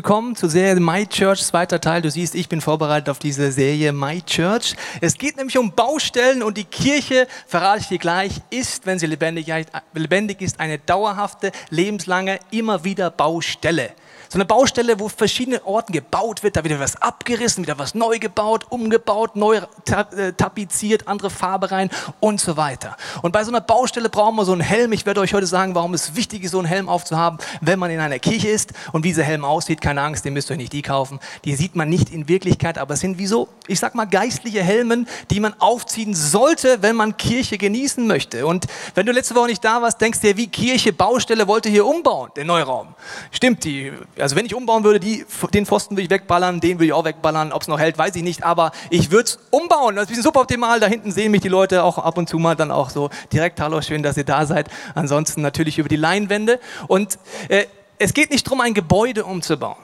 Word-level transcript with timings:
Willkommen 0.00 0.34
zur 0.34 0.48
Serie 0.48 0.80
My 0.80 1.06
Church, 1.06 1.44
zweiter 1.44 1.78
Teil. 1.78 2.00
Du 2.00 2.10
siehst, 2.10 2.34
ich 2.34 2.48
bin 2.48 2.62
vorbereitet 2.62 3.10
auf 3.10 3.18
diese 3.18 3.52
Serie 3.52 3.92
My 3.92 4.22
Church. 4.22 4.74
Es 5.02 5.18
geht 5.18 5.36
nämlich 5.36 5.58
um 5.58 5.72
Baustellen 5.72 6.42
und 6.42 6.56
die 6.56 6.64
Kirche, 6.64 7.28
verrate 7.46 7.80
ich 7.82 7.88
dir 7.88 7.98
gleich, 7.98 8.40
ist, 8.48 8.86
wenn 8.86 8.98
sie 8.98 9.04
lebendig, 9.04 10.40
ist, 10.40 10.58
eine 10.58 10.78
dauerhafte, 10.78 11.52
lebenslange, 11.68 12.38
immer 12.50 12.82
wieder 12.82 13.10
Baustelle. 13.10 13.90
So 14.32 14.36
eine 14.36 14.44
Baustelle, 14.44 15.00
wo 15.00 15.08
verschiedene 15.08 15.66
Orten 15.66 15.92
gebaut 15.92 16.44
wird, 16.44 16.54
da 16.54 16.62
wird 16.62 16.78
was 16.78 16.94
abgerissen, 17.02 17.64
wieder 17.64 17.80
was 17.80 17.96
neu 17.96 18.20
gebaut, 18.20 18.64
umgebaut, 18.70 19.34
neu 19.34 19.56
äh, 19.56 20.32
tapeziert, 20.34 21.08
andere 21.08 21.30
Farbe 21.30 21.72
rein 21.72 21.90
und 22.20 22.40
so 22.40 22.56
weiter. 22.56 22.96
Und 23.22 23.32
bei 23.32 23.42
so 23.42 23.50
einer 23.50 23.60
Baustelle 23.60 24.08
brauchen 24.08 24.36
wir 24.36 24.44
so 24.44 24.52
einen 24.52 24.60
Helm. 24.60 24.92
Ich 24.92 25.04
werde 25.04 25.18
euch 25.18 25.34
heute 25.34 25.48
sagen, 25.48 25.74
warum 25.74 25.94
es 25.94 26.14
wichtig 26.14 26.44
ist, 26.44 26.52
so 26.52 26.58
einen 26.58 26.68
Helm 26.68 26.88
aufzuhaben, 26.88 27.40
wenn 27.60 27.80
man 27.80 27.90
in 27.90 27.98
einer 27.98 28.20
Kirche 28.20 28.46
ist. 28.50 28.72
Und 28.92 29.02
wie 29.02 29.08
dieser 29.08 29.24
Helm 29.24 29.44
aussieht, 29.44 29.80
keine 29.80 30.00
Angst, 30.00 30.24
den 30.24 30.32
müsst 30.32 30.48
ihr 30.48 30.52
euch 30.52 30.58
nicht 30.58 30.72
die 30.74 30.82
kaufen. 30.82 31.18
Die 31.44 31.56
sieht 31.56 31.74
man 31.74 31.88
nicht 31.88 32.10
in 32.10 32.28
Wirklichkeit, 32.28 32.78
aber 32.78 32.94
es 32.94 33.00
sind 33.00 33.18
wie 33.18 33.26
so, 33.26 33.48
ich 33.66 33.80
sag 33.80 33.96
mal, 33.96 34.04
geistliche 34.04 34.62
Helmen, 34.62 35.08
die 35.30 35.40
man 35.40 35.54
aufziehen 35.58 36.14
sollte, 36.14 36.82
wenn 36.82 36.94
man 36.94 37.16
Kirche 37.16 37.58
genießen 37.58 38.06
möchte. 38.06 38.46
Und 38.46 38.66
wenn 38.94 39.06
du 39.06 39.10
letzte 39.12 39.34
Woche 39.34 39.48
nicht 39.48 39.64
da 39.64 39.82
warst, 39.82 40.00
denkst 40.00 40.20
du 40.20 40.28
dir, 40.28 40.36
wie 40.36 40.46
Kirche, 40.46 40.92
Baustelle 40.92 41.48
wollte 41.48 41.68
hier 41.68 41.84
umbauen, 41.84 42.30
den 42.36 42.46
Neuraum. 42.46 42.94
Stimmt, 43.32 43.64
die 43.64 43.92
also 44.20 44.36
wenn 44.36 44.46
ich 44.46 44.54
umbauen 44.54 44.84
würde, 44.84 45.00
die, 45.00 45.24
den 45.52 45.66
Pfosten 45.66 45.94
würde 45.94 46.02
ich 46.02 46.10
wegballern, 46.10 46.60
den 46.60 46.78
würde 46.78 46.86
ich 46.86 46.92
auch 46.92 47.04
wegballern. 47.04 47.52
Ob 47.52 47.62
es 47.62 47.68
noch 47.68 47.78
hält, 47.78 47.98
weiß 47.98 48.14
ich 48.16 48.22
nicht. 48.22 48.44
Aber 48.44 48.72
ich 48.90 49.10
würde 49.10 49.24
es 49.24 49.38
umbauen. 49.50 49.96
Das 49.96 50.04
ist 50.04 50.08
ein 50.08 50.10
bisschen 50.10 50.22
suboptimal. 50.24 50.80
Da 50.80 50.86
hinten 50.86 51.12
sehen 51.12 51.30
mich 51.32 51.40
die 51.40 51.48
Leute 51.48 51.82
auch 51.82 51.98
ab 51.98 52.18
und 52.18 52.28
zu 52.28 52.38
mal 52.38 52.56
dann 52.56 52.70
auch 52.70 52.90
so 52.90 53.10
direkt. 53.32 53.60
Hallo, 53.60 53.80
schön, 53.82 54.02
dass 54.02 54.16
ihr 54.16 54.24
da 54.24 54.46
seid. 54.46 54.68
Ansonsten 54.94 55.42
natürlich 55.42 55.78
über 55.78 55.88
die 55.88 55.96
Leinwände. 55.96 56.60
Und 56.88 57.18
äh, 57.48 57.66
es 57.98 58.14
geht 58.14 58.30
nicht 58.30 58.46
darum, 58.46 58.60
ein 58.60 58.74
Gebäude 58.74 59.24
umzubauen. 59.24 59.76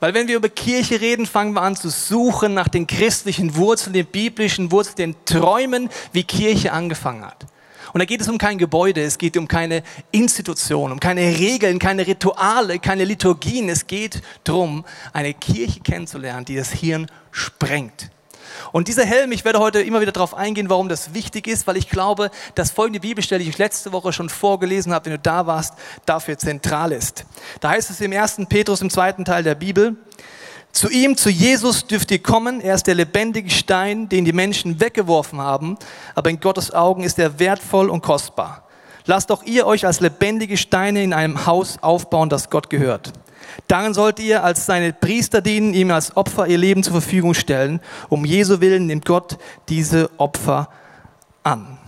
Weil 0.00 0.12
wenn 0.12 0.28
wir 0.28 0.36
über 0.36 0.48
Kirche 0.48 1.00
reden, 1.00 1.26
fangen 1.26 1.54
wir 1.54 1.62
an 1.62 1.74
zu 1.74 1.88
suchen 1.88 2.52
nach 2.54 2.68
den 2.68 2.86
christlichen 2.86 3.56
Wurzeln, 3.56 3.94
den 3.94 4.06
biblischen 4.06 4.70
Wurzeln, 4.70 4.96
den 4.96 5.16
Träumen, 5.24 5.88
wie 6.12 6.24
Kirche 6.24 6.72
angefangen 6.72 7.24
hat. 7.24 7.46
Und 7.92 8.00
da 8.00 8.04
geht 8.04 8.20
es 8.20 8.28
um 8.28 8.38
kein 8.38 8.58
Gebäude, 8.58 9.02
es 9.02 9.18
geht 9.18 9.36
um 9.36 9.48
keine 9.48 9.82
Institution, 10.10 10.92
um 10.92 11.00
keine 11.00 11.22
Regeln, 11.38 11.78
keine 11.78 12.06
Rituale, 12.06 12.78
keine 12.78 13.04
Liturgien. 13.04 13.68
Es 13.68 13.86
geht 13.86 14.22
darum, 14.44 14.84
eine 15.12 15.34
Kirche 15.34 15.80
kennenzulernen, 15.80 16.44
die 16.44 16.56
das 16.56 16.70
Hirn 16.72 17.06
sprengt. 17.30 18.10
Und 18.72 18.88
dieser 18.88 19.04
Helm, 19.04 19.32
ich 19.32 19.44
werde 19.44 19.58
heute 19.58 19.80
immer 19.80 20.00
wieder 20.00 20.12
darauf 20.12 20.34
eingehen, 20.34 20.70
warum 20.70 20.88
das 20.88 21.14
wichtig 21.14 21.46
ist, 21.46 21.66
weil 21.66 21.76
ich 21.76 21.88
glaube, 21.88 22.30
dass 22.54 22.70
folgende 22.70 23.00
Bibelstelle, 23.00 23.42
die 23.42 23.50
ich 23.50 23.58
letzte 23.58 23.92
Woche 23.92 24.12
schon 24.12 24.28
vorgelesen 24.28 24.92
habe, 24.92 25.06
wenn 25.06 25.12
du 25.12 25.18
da 25.18 25.46
warst, 25.46 25.74
dafür 26.04 26.38
zentral 26.38 26.92
ist. 26.92 27.24
Da 27.60 27.70
heißt 27.70 27.90
es 27.90 28.00
im 28.00 28.12
ersten 28.12 28.46
Petrus 28.46 28.80
im 28.80 28.90
zweiten 28.90 29.24
Teil 29.24 29.42
der 29.42 29.54
Bibel, 29.54 29.96
zu 30.76 30.90
ihm, 30.90 31.16
zu 31.16 31.30
Jesus 31.30 31.86
dürft 31.86 32.10
ihr 32.10 32.22
kommen. 32.22 32.60
Er 32.60 32.74
ist 32.74 32.86
der 32.86 32.94
lebendige 32.94 33.50
Stein, 33.50 34.08
den 34.08 34.24
die 34.24 34.32
Menschen 34.32 34.78
weggeworfen 34.78 35.40
haben, 35.40 35.78
aber 36.14 36.28
in 36.28 36.38
Gottes 36.38 36.72
Augen 36.72 37.02
ist 37.02 37.18
er 37.18 37.38
wertvoll 37.38 37.88
und 37.88 38.02
kostbar. 38.02 38.64
Lasst 39.06 39.30
doch 39.30 39.42
ihr 39.44 39.66
euch 39.66 39.86
als 39.86 40.00
lebendige 40.00 40.56
Steine 40.56 41.02
in 41.02 41.12
einem 41.12 41.46
Haus 41.46 41.78
aufbauen, 41.80 42.28
das 42.28 42.50
Gott 42.50 42.68
gehört. 42.68 43.12
Darin 43.68 43.94
sollt 43.94 44.20
ihr 44.20 44.44
als 44.44 44.66
seine 44.66 44.92
Priester 44.92 45.40
dienen, 45.40 45.72
ihm 45.72 45.90
als 45.90 46.16
Opfer 46.16 46.46
ihr 46.46 46.58
Leben 46.58 46.82
zur 46.82 46.92
Verfügung 46.92 47.32
stellen. 47.32 47.80
Um 48.08 48.24
Jesu 48.24 48.60
Willen 48.60 48.86
nimmt 48.86 49.06
Gott 49.06 49.38
diese 49.68 50.10
Opfer 50.18 50.68
an. 51.42 51.78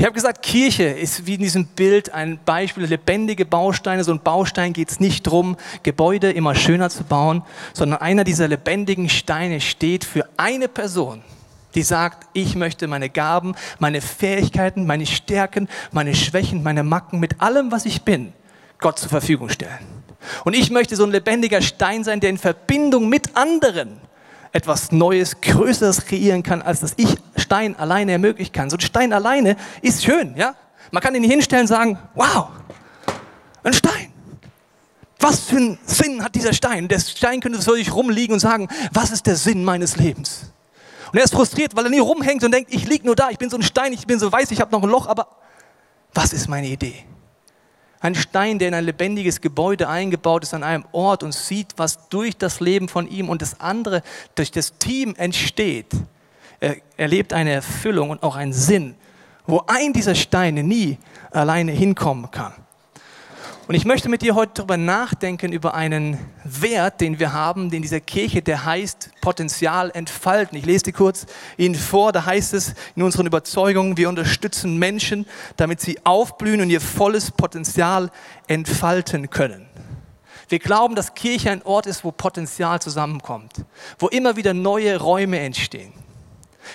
Ich 0.00 0.04
habe 0.04 0.14
gesagt, 0.14 0.42
Kirche 0.42 0.84
ist 0.84 1.26
wie 1.26 1.34
in 1.34 1.40
diesem 1.40 1.66
Bild 1.66 2.14
ein 2.14 2.38
Beispiel, 2.44 2.84
lebendige 2.84 3.44
Bausteine. 3.44 4.04
So 4.04 4.12
ein 4.12 4.20
Baustein 4.20 4.72
geht 4.72 4.92
es 4.92 5.00
nicht 5.00 5.26
darum, 5.26 5.56
Gebäude 5.82 6.30
immer 6.30 6.54
schöner 6.54 6.88
zu 6.88 7.02
bauen, 7.02 7.42
sondern 7.72 8.00
einer 8.00 8.22
dieser 8.22 8.46
lebendigen 8.46 9.08
Steine 9.08 9.60
steht 9.60 10.04
für 10.04 10.28
eine 10.36 10.68
Person, 10.68 11.24
die 11.74 11.82
sagt, 11.82 12.28
ich 12.32 12.54
möchte 12.54 12.86
meine 12.86 13.10
Gaben, 13.10 13.56
meine 13.80 14.00
Fähigkeiten, 14.00 14.86
meine 14.86 15.04
Stärken, 15.04 15.68
meine 15.90 16.14
Schwächen, 16.14 16.62
meine 16.62 16.84
Macken 16.84 17.18
mit 17.18 17.40
allem, 17.40 17.72
was 17.72 17.84
ich 17.84 18.02
bin, 18.02 18.32
Gott 18.78 19.00
zur 19.00 19.08
Verfügung 19.08 19.48
stellen. 19.48 19.84
Und 20.44 20.54
ich 20.54 20.70
möchte 20.70 20.94
so 20.94 21.02
ein 21.02 21.10
lebendiger 21.10 21.60
Stein 21.60 22.04
sein, 22.04 22.20
der 22.20 22.30
in 22.30 22.38
Verbindung 22.38 23.08
mit 23.08 23.36
anderen 23.36 24.00
etwas 24.58 24.90
Neues, 24.90 25.40
Größeres 25.40 26.04
kreieren 26.04 26.42
kann, 26.42 26.62
als 26.62 26.80
das 26.80 26.94
ich 26.96 27.16
Stein 27.36 27.76
alleine 27.76 28.12
ermöglichen 28.12 28.52
kann. 28.52 28.70
So 28.70 28.76
ein 28.76 28.80
Stein 28.80 29.12
alleine 29.12 29.56
ist 29.82 30.02
schön, 30.04 30.34
ja? 30.36 30.56
Man 30.90 31.00
kann 31.00 31.14
ihn 31.14 31.22
hinstellen 31.22 31.62
und 31.62 31.68
sagen, 31.68 31.98
wow, 32.14 32.48
ein 33.62 33.72
Stein. 33.72 34.12
Was 35.20 35.40
für 35.44 35.56
einen 35.56 35.78
Sinn 35.84 36.24
hat 36.24 36.34
dieser 36.34 36.52
Stein? 36.52 36.88
Der 36.88 36.98
Stein 36.98 37.40
könnte 37.40 37.60
so 37.62 37.74
sich 37.74 37.94
rumliegen 37.94 38.34
und 38.34 38.40
sagen, 38.40 38.68
was 38.92 39.12
ist 39.12 39.26
der 39.26 39.36
Sinn 39.36 39.64
meines 39.64 39.96
Lebens? 39.96 40.52
Und 41.12 41.18
er 41.18 41.24
ist 41.24 41.34
frustriert, 41.34 41.76
weil 41.76 41.84
er 41.84 41.90
nie 41.90 42.00
rumhängt 42.00 42.42
und 42.42 42.52
denkt, 42.52 42.74
ich 42.74 42.88
liege 42.88 43.06
nur 43.06 43.14
da, 43.14 43.30
ich 43.30 43.38
bin 43.38 43.50
so 43.50 43.56
ein 43.56 43.62
Stein, 43.62 43.92
ich 43.92 44.06
bin 44.06 44.18
so 44.18 44.30
weiß, 44.30 44.50
ich 44.50 44.60
habe 44.60 44.72
noch 44.72 44.82
ein 44.82 44.88
Loch, 44.88 45.06
aber 45.06 45.28
was 46.14 46.32
ist 46.32 46.48
meine 46.48 46.66
Idee? 46.66 47.04
Ein 48.00 48.14
Stein, 48.14 48.58
der 48.58 48.68
in 48.68 48.74
ein 48.74 48.84
lebendiges 48.84 49.40
Gebäude 49.40 49.88
eingebaut 49.88 50.44
ist, 50.44 50.54
an 50.54 50.62
einem 50.62 50.84
Ort 50.92 51.22
und 51.22 51.34
sieht, 51.34 51.74
was 51.76 52.08
durch 52.08 52.36
das 52.36 52.60
Leben 52.60 52.88
von 52.88 53.08
ihm 53.08 53.28
und 53.28 53.42
das 53.42 53.60
andere, 53.60 54.02
durch 54.34 54.50
das 54.52 54.78
Team 54.78 55.14
entsteht. 55.16 55.92
Er 56.60 56.76
erlebt 56.96 57.32
eine 57.32 57.52
Erfüllung 57.52 58.10
und 58.10 58.22
auch 58.22 58.36
einen 58.36 58.52
Sinn, 58.52 58.94
wo 59.46 59.64
ein 59.66 59.92
dieser 59.92 60.14
Steine 60.14 60.62
nie 60.62 60.98
alleine 61.30 61.72
hinkommen 61.72 62.30
kann. 62.30 62.52
Und 63.68 63.74
ich 63.74 63.84
möchte 63.84 64.08
mit 64.08 64.22
dir 64.22 64.34
heute 64.34 64.52
darüber 64.54 64.78
nachdenken, 64.78 65.52
über 65.52 65.74
einen 65.74 66.18
Wert, 66.42 67.02
den 67.02 67.18
wir 67.18 67.34
haben, 67.34 67.68
den 67.68 67.82
dieser 67.82 68.00
Kirche, 68.00 68.40
der 68.40 68.64
heißt 68.64 69.10
Potenzial 69.20 69.90
entfalten. 69.90 70.56
Ich 70.56 70.64
lese 70.64 70.84
dir 70.84 70.94
kurz 70.94 71.26
Ihnen 71.58 71.74
vor, 71.74 72.12
da 72.12 72.24
heißt 72.24 72.54
es 72.54 72.72
in 72.96 73.02
unseren 73.02 73.26
Überzeugungen, 73.26 73.98
wir 73.98 74.08
unterstützen 74.08 74.78
Menschen, 74.78 75.26
damit 75.58 75.82
sie 75.82 75.98
aufblühen 76.06 76.62
und 76.62 76.70
ihr 76.70 76.80
volles 76.80 77.30
Potenzial 77.30 78.10
entfalten 78.46 79.28
können. 79.28 79.66
Wir 80.48 80.60
glauben, 80.60 80.94
dass 80.94 81.12
Kirche 81.12 81.50
ein 81.50 81.60
Ort 81.60 81.84
ist, 81.84 82.04
wo 82.04 82.10
Potenzial 82.10 82.80
zusammenkommt, 82.80 83.66
wo 83.98 84.08
immer 84.08 84.36
wieder 84.36 84.54
neue 84.54 84.98
Räume 84.98 85.40
entstehen. 85.40 85.92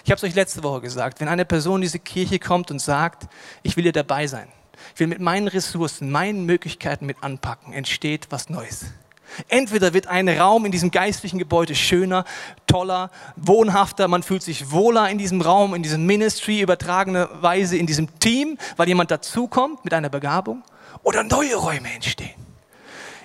Ich 0.06 0.12
habe 0.12 0.18
es 0.18 0.24
euch 0.24 0.36
letzte 0.36 0.62
Woche 0.62 0.82
gesagt, 0.82 1.22
wenn 1.22 1.28
eine 1.28 1.46
Person 1.46 1.78
in 1.78 1.82
diese 1.82 1.98
Kirche 1.98 2.38
kommt 2.38 2.70
und 2.70 2.78
sagt, 2.78 3.28
ich 3.64 3.76
will 3.78 3.84
hier 3.84 3.94
dabei 3.94 4.28
sein, 4.28 4.48
ich 4.94 5.00
will 5.00 5.08
mit 5.08 5.20
meinen 5.20 5.48
Ressourcen, 5.48 6.12
meinen 6.12 6.46
Möglichkeiten 6.46 7.06
mit 7.06 7.18
anpacken, 7.22 7.74
entsteht 7.74 8.28
was 8.30 8.50
Neues. 8.50 8.86
Entweder 9.48 9.94
wird 9.94 10.08
ein 10.08 10.30
Raum 10.30 10.66
in 10.66 10.72
diesem 10.72 10.92
geistlichen 10.92 11.40
Gebäude 11.40 11.74
schöner, 11.74 12.24
toller, 12.68 13.10
wohnhafter, 13.36 14.08
man 14.08 14.22
fühlt 14.22 14.44
sich 14.44 14.72
wohler 14.72 15.10
in 15.10 15.18
diesem 15.18 15.42
Raum, 15.42 15.74
in 15.74 15.82
diesem 15.82 16.06
Ministry, 16.06 16.62
übertragenerweise 16.62 17.78
in 17.78 17.88
diesem 17.88 18.20
Team, 18.20 18.58
weil 18.78 18.88
jemand 18.88 19.10
dazukommt 19.10 19.84
mit 19.84 19.94
einer 19.94 20.10
Begabung, 20.10 20.64
oder 21.02 21.24
neue 21.24 21.56
Räume 21.56 21.92
entstehen. 21.94 22.44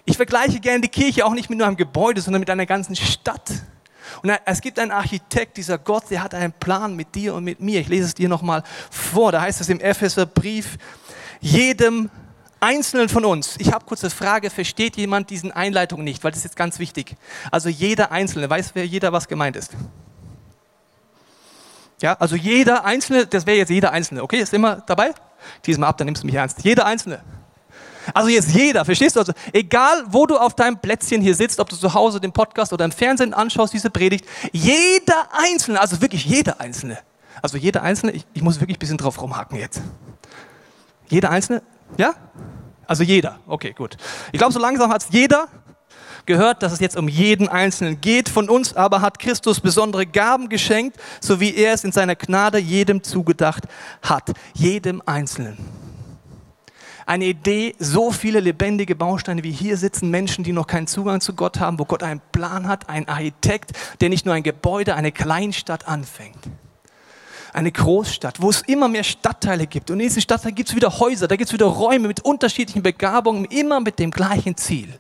Ich 0.04 0.16
vergleiche 0.16 0.58
gerne 0.60 0.80
die 0.80 0.88
Kirche 0.88 1.26
auch 1.26 1.34
nicht 1.34 1.50
mit 1.50 1.58
nur 1.58 1.66
einem 1.66 1.76
Gebäude, 1.76 2.22
sondern 2.22 2.40
mit 2.40 2.48
einer 2.48 2.64
ganzen 2.64 2.96
Stadt. 2.96 3.52
Und 4.22 4.32
es 4.46 4.60
gibt 4.62 4.78
einen 4.78 4.90
Architekt, 4.90 5.58
dieser 5.58 5.76
Gott, 5.76 6.04
der 6.10 6.22
hat 6.22 6.34
einen 6.34 6.52
Plan 6.52 6.96
mit 6.96 7.14
dir 7.14 7.34
und 7.34 7.44
mit 7.44 7.60
mir. 7.60 7.80
Ich 7.80 7.88
lese 7.88 8.06
es 8.06 8.14
dir 8.14 8.28
nochmal 8.28 8.62
vor. 8.90 9.32
Da 9.32 9.42
heißt 9.42 9.60
es 9.60 9.69
im 9.69 9.80
Epheserbrief, 9.80 10.78
jedem 11.41 12.10
Einzelnen 12.61 13.08
von 13.08 13.25
uns, 13.25 13.55
ich 13.58 13.73
habe 13.73 13.85
kurze 13.85 14.11
Frage, 14.11 14.50
versteht 14.50 14.96
jemand 14.96 15.31
diesen 15.31 15.52
Einleitung 15.52 16.02
nicht, 16.02 16.25
weil 16.25 16.32
das 16.32 16.38
ist 16.38 16.44
jetzt 16.44 16.56
ganz 16.56 16.79
wichtig. 16.79 17.17
Also 17.50 17.69
jeder 17.69 18.11
Einzelne, 18.11 18.50
weiß 18.50 18.73
wer 18.75 18.87
jeder, 18.87 19.12
was 19.12 19.29
gemeint 19.29 19.56
ist? 19.56 19.73
Ja, 22.00 22.14
also 22.14 22.37
jeder 22.37 22.85
Einzelne, 22.85 23.26
das 23.26 23.46
wäre 23.46 23.58
jetzt 23.58 23.70
jeder 23.70 23.93
Einzelne, 23.93 24.23
okay, 24.23 24.38
ist 24.38 24.55
immer 24.55 24.76
dabei? 24.87 25.12
Diesmal 25.67 25.88
ab, 25.88 25.99
dann 25.99 26.06
nimmst 26.06 26.23
du 26.23 26.26
mich 26.26 26.35
ernst. 26.35 26.64
Jeder 26.64 26.87
Einzelne. 26.87 27.23
Also 28.14 28.29
jetzt 28.29 28.50
jeder, 28.50 28.84
verstehst 28.84 29.17
du? 29.17 29.20
Also 29.20 29.32
egal, 29.52 30.05
wo 30.08 30.26
du 30.26 30.37
auf 30.37 30.55
deinem 30.55 30.79
Plätzchen 30.79 31.20
hier 31.20 31.34
sitzt, 31.34 31.61
ob 31.61 31.69
du 31.69 31.76
zu 31.76 31.93
Hause 31.93 32.20
den 32.20 32.32
Podcast 32.32 32.73
oder 32.73 32.84
im 32.84 32.93
Fernsehen 32.93 33.34
anschaust, 33.34 33.73
diese 33.73 33.91
Predigt, 33.91 34.25
jeder 34.52 35.29
Einzelne, 35.32 35.81
also 35.81 36.00
wirklich 36.00 36.25
jeder 36.25 36.61
Einzelne, 36.61 36.99
also 37.43 37.56
jeder 37.56 37.82
Einzelne, 37.82 38.12
ich, 38.12 38.26
ich 38.32 38.43
muss 38.43 38.61
wirklich 38.61 38.76
ein 38.76 38.81
bisschen 38.81 38.99
drauf 38.99 39.20
rumhaken 39.20 39.58
jetzt. 39.58 39.82
Jeder 41.10 41.31
Einzelne? 41.31 41.62
Ja? 41.96 42.14
Also 42.87 43.02
jeder. 43.02 43.38
Okay, 43.46 43.72
gut. 43.72 43.96
Ich 44.32 44.38
glaube, 44.38 44.52
so 44.52 44.58
langsam 44.58 44.90
hat 44.90 45.02
es 45.02 45.08
jeder 45.10 45.49
gehört, 46.26 46.62
dass 46.62 46.72
es 46.72 46.81
jetzt 46.81 46.96
um 46.96 47.08
jeden 47.08 47.49
Einzelnen 47.49 48.00
geht. 48.00 48.28
Von 48.28 48.49
uns 48.49 48.76
aber 48.76 49.00
hat 49.00 49.19
Christus 49.19 49.60
besondere 49.60 50.06
Gaben 50.06 50.49
geschenkt, 50.49 50.96
so 51.20 51.40
wie 51.40 51.55
er 51.55 51.75
es 51.75 51.84
in 51.84 51.93
seiner 51.93 52.16
Gnade 52.16 52.58
jedem 52.58 53.02
zugedacht 53.02 53.64
hat. 54.02 54.32
Jedem 54.55 55.02
Einzelnen. 55.05 55.56
Eine 57.06 57.25
Idee, 57.25 57.75
so 57.78 58.12
viele 58.12 58.40
lebendige 58.40 58.94
Bausteine 58.94 59.43
wie 59.43 59.50
hier 59.50 59.78
sitzen 59.78 60.10
Menschen, 60.10 60.44
die 60.44 60.52
noch 60.52 60.66
keinen 60.66 60.87
Zugang 60.87 61.22
zu 61.22 61.34
Gott 61.34 61.58
haben, 61.58 61.78
wo 61.78 61.87
Gott 61.87 62.02
einen 62.02 62.20
Plan 62.32 62.69
hat, 62.69 62.90
ein 62.90 63.08
Architekt, 63.08 63.72
der 64.02 64.10
nicht 64.10 64.26
nur 64.26 64.34
ein 64.34 64.43
Gebäude, 64.43 64.94
eine 64.94 65.10
Kleinstadt 65.10 65.88
anfängt 65.88 66.37
eine 67.52 67.72
Großstadt, 67.72 68.40
wo 68.40 68.50
es 68.50 68.62
immer 68.62 68.88
mehr 68.88 69.04
Stadtteile 69.04 69.66
gibt. 69.66 69.90
Und 69.90 70.00
in 70.00 70.06
diesen 70.06 70.22
Stadtteilen 70.22 70.54
gibt 70.54 70.68
es 70.68 70.76
wieder 70.76 70.98
Häuser, 70.98 71.28
da 71.28 71.36
gibt 71.36 71.48
es 71.48 71.52
wieder 71.52 71.66
Räume 71.66 72.08
mit 72.08 72.20
unterschiedlichen 72.20 72.82
Begabungen, 72.82 73.44
immer 73.46 73.80
mit 73.80 73.98
dem 73.98 74.10
gleichen 74.10 74.56
Ziel. 74.56 74.98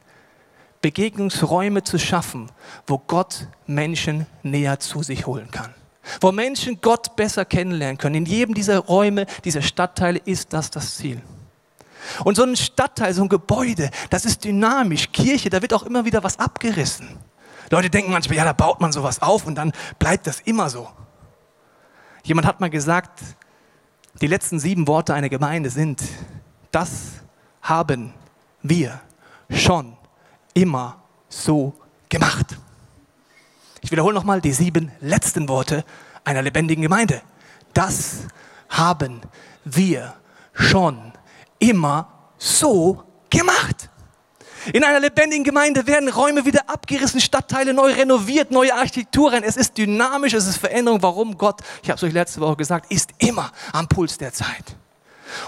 Begegnungsräume 0.80 1.82
zu 1.82 1.98
schaffen, 1.98 2.50
wo 2.86 2.98
Gott 2.98 3.48
Menschen 3.66 4.26
näher 4.42 4.78
zu 4.78 5.02
sich 5.02 5.26
holen 5.26 5.50
kann. 5.50 5.74
Wo 6.20 6.32
Menschen 6.32 6.80
Gott 6.80 7.16
besser 7.16 7.44
kennenlernen 7.44 7.98
können. 7.98 8.14
In 8.14 8.26
jedem 8.26 8.54
dieser 8.54 8.78
Räume, 8.78 9.26
dieser 9.44 9.62
Stadtteile 9.62 10.20
ist 10.24 10.52
das 10.52 10.70
das 10.70 10.96
Ziel. 10.96 11.20
Und 12.24 12.36
so 12.36 12.44
ein 12.44 12.56
Stadtteil, 12.56 13.12
so 13.12 13.22
ein 13.22 13.28
Gebäude, 13.28 13.90
das 14.08 14.24
ist 14.24 14.44
dynamisch. 14.44 15.10
Kirche, 15.12 15.50
da 15.50 15.60
wird 15.60 15.74
auch 15.74 15.82
immer 15.82 16.04
wieder 16.04 16.22
was 16.22 16.38
abgerissen. 16.38 17.18
Leute 17.70 17.90
denken 17.90 18.12
manchmal, 18.12 18.38
ja, 18.38 18.44
da 18.44 18.52
baut 18.52 18.80
man 18.80 18.92
sowas 18.92 19.20
auf 19.20 19.46
und 19.46 19.56
dann 19.56 19.72
bleibt 19.98 20.26
das 20.26 20.40
immer 20.40 20.70
so. 20.70 20.88
Jemand 22.28 22.46
hat 22.46 22.60
mal 22.60 22.68
gesagt, 22.68 23.20
die 24.20 24.26
letzten 24.26 24.60
sieben 24.60 24.86
Worte 24.86 25.14
einer 25.14 25.30
Gemeinde 25.30 25.70
sind, 25.70 26.02
das 26.70 27.22
haben 27.62 28.12
wir 28.62 29.00
schon 29.48 29.96
immer 30.52 31.02
so 31.30 31.72
gemacht. 32.10 32.58
Ich 33.80 33.90
wiederhole 33.90 34.14
nochmal 34.14 34.42
die 34.42 34.52
sieben 34.52 34.92
letzten 35.00 35.48
Worte 35.48 35.86
einer 36.22 36.42
lebendigen 36.42 36.82
Gemeinde. 36.82 37.22
Das 37.72 38.26
haben 38.68 39.22
wir 39.64 40.12
schon 40.52 41.14
immer 41.58 42.12
so 42.36 43.04
gemacht. 43.30 43.77
In 44.72 44.84
einer 44.84 45.00
lebendigen 45.00 45.44
Gemeinde 45.44 45.86
werden 45.86 46.08
Räume 46.08 46.44
wieder 46.44 46.68
abgerissen, 46.68 47.20
Stadtteile 47.20 47.72
neu 47.72 47.92
renoviert, 47.92 48.50
neue 48.50 48.74
Architektur 48.74 49.32
rein. 49.32 49.42
Es 49.42 49.56
ist 49.56 49.78
dynamisch, 49.78 50.34
es 50.34 50.46
ist 50.46 50.58
Veränderung. 50.58 51.02
Warum 51.02 51.38
Gott, 51.38 51.60
ich 51.82 51.90
habe 51.90 51.96
es 51.96 52.02
euch 52.02 52.12
letzte 52.12 52.40
Woche 52.40 52.56
gesagt, 52.56 52.90
ist 52.90 53.10
immer 53.18 53.52
am 53.72 53.88
Puls 53.88 54.18
der 54.18 54.32
Zeit. 54.32 54.76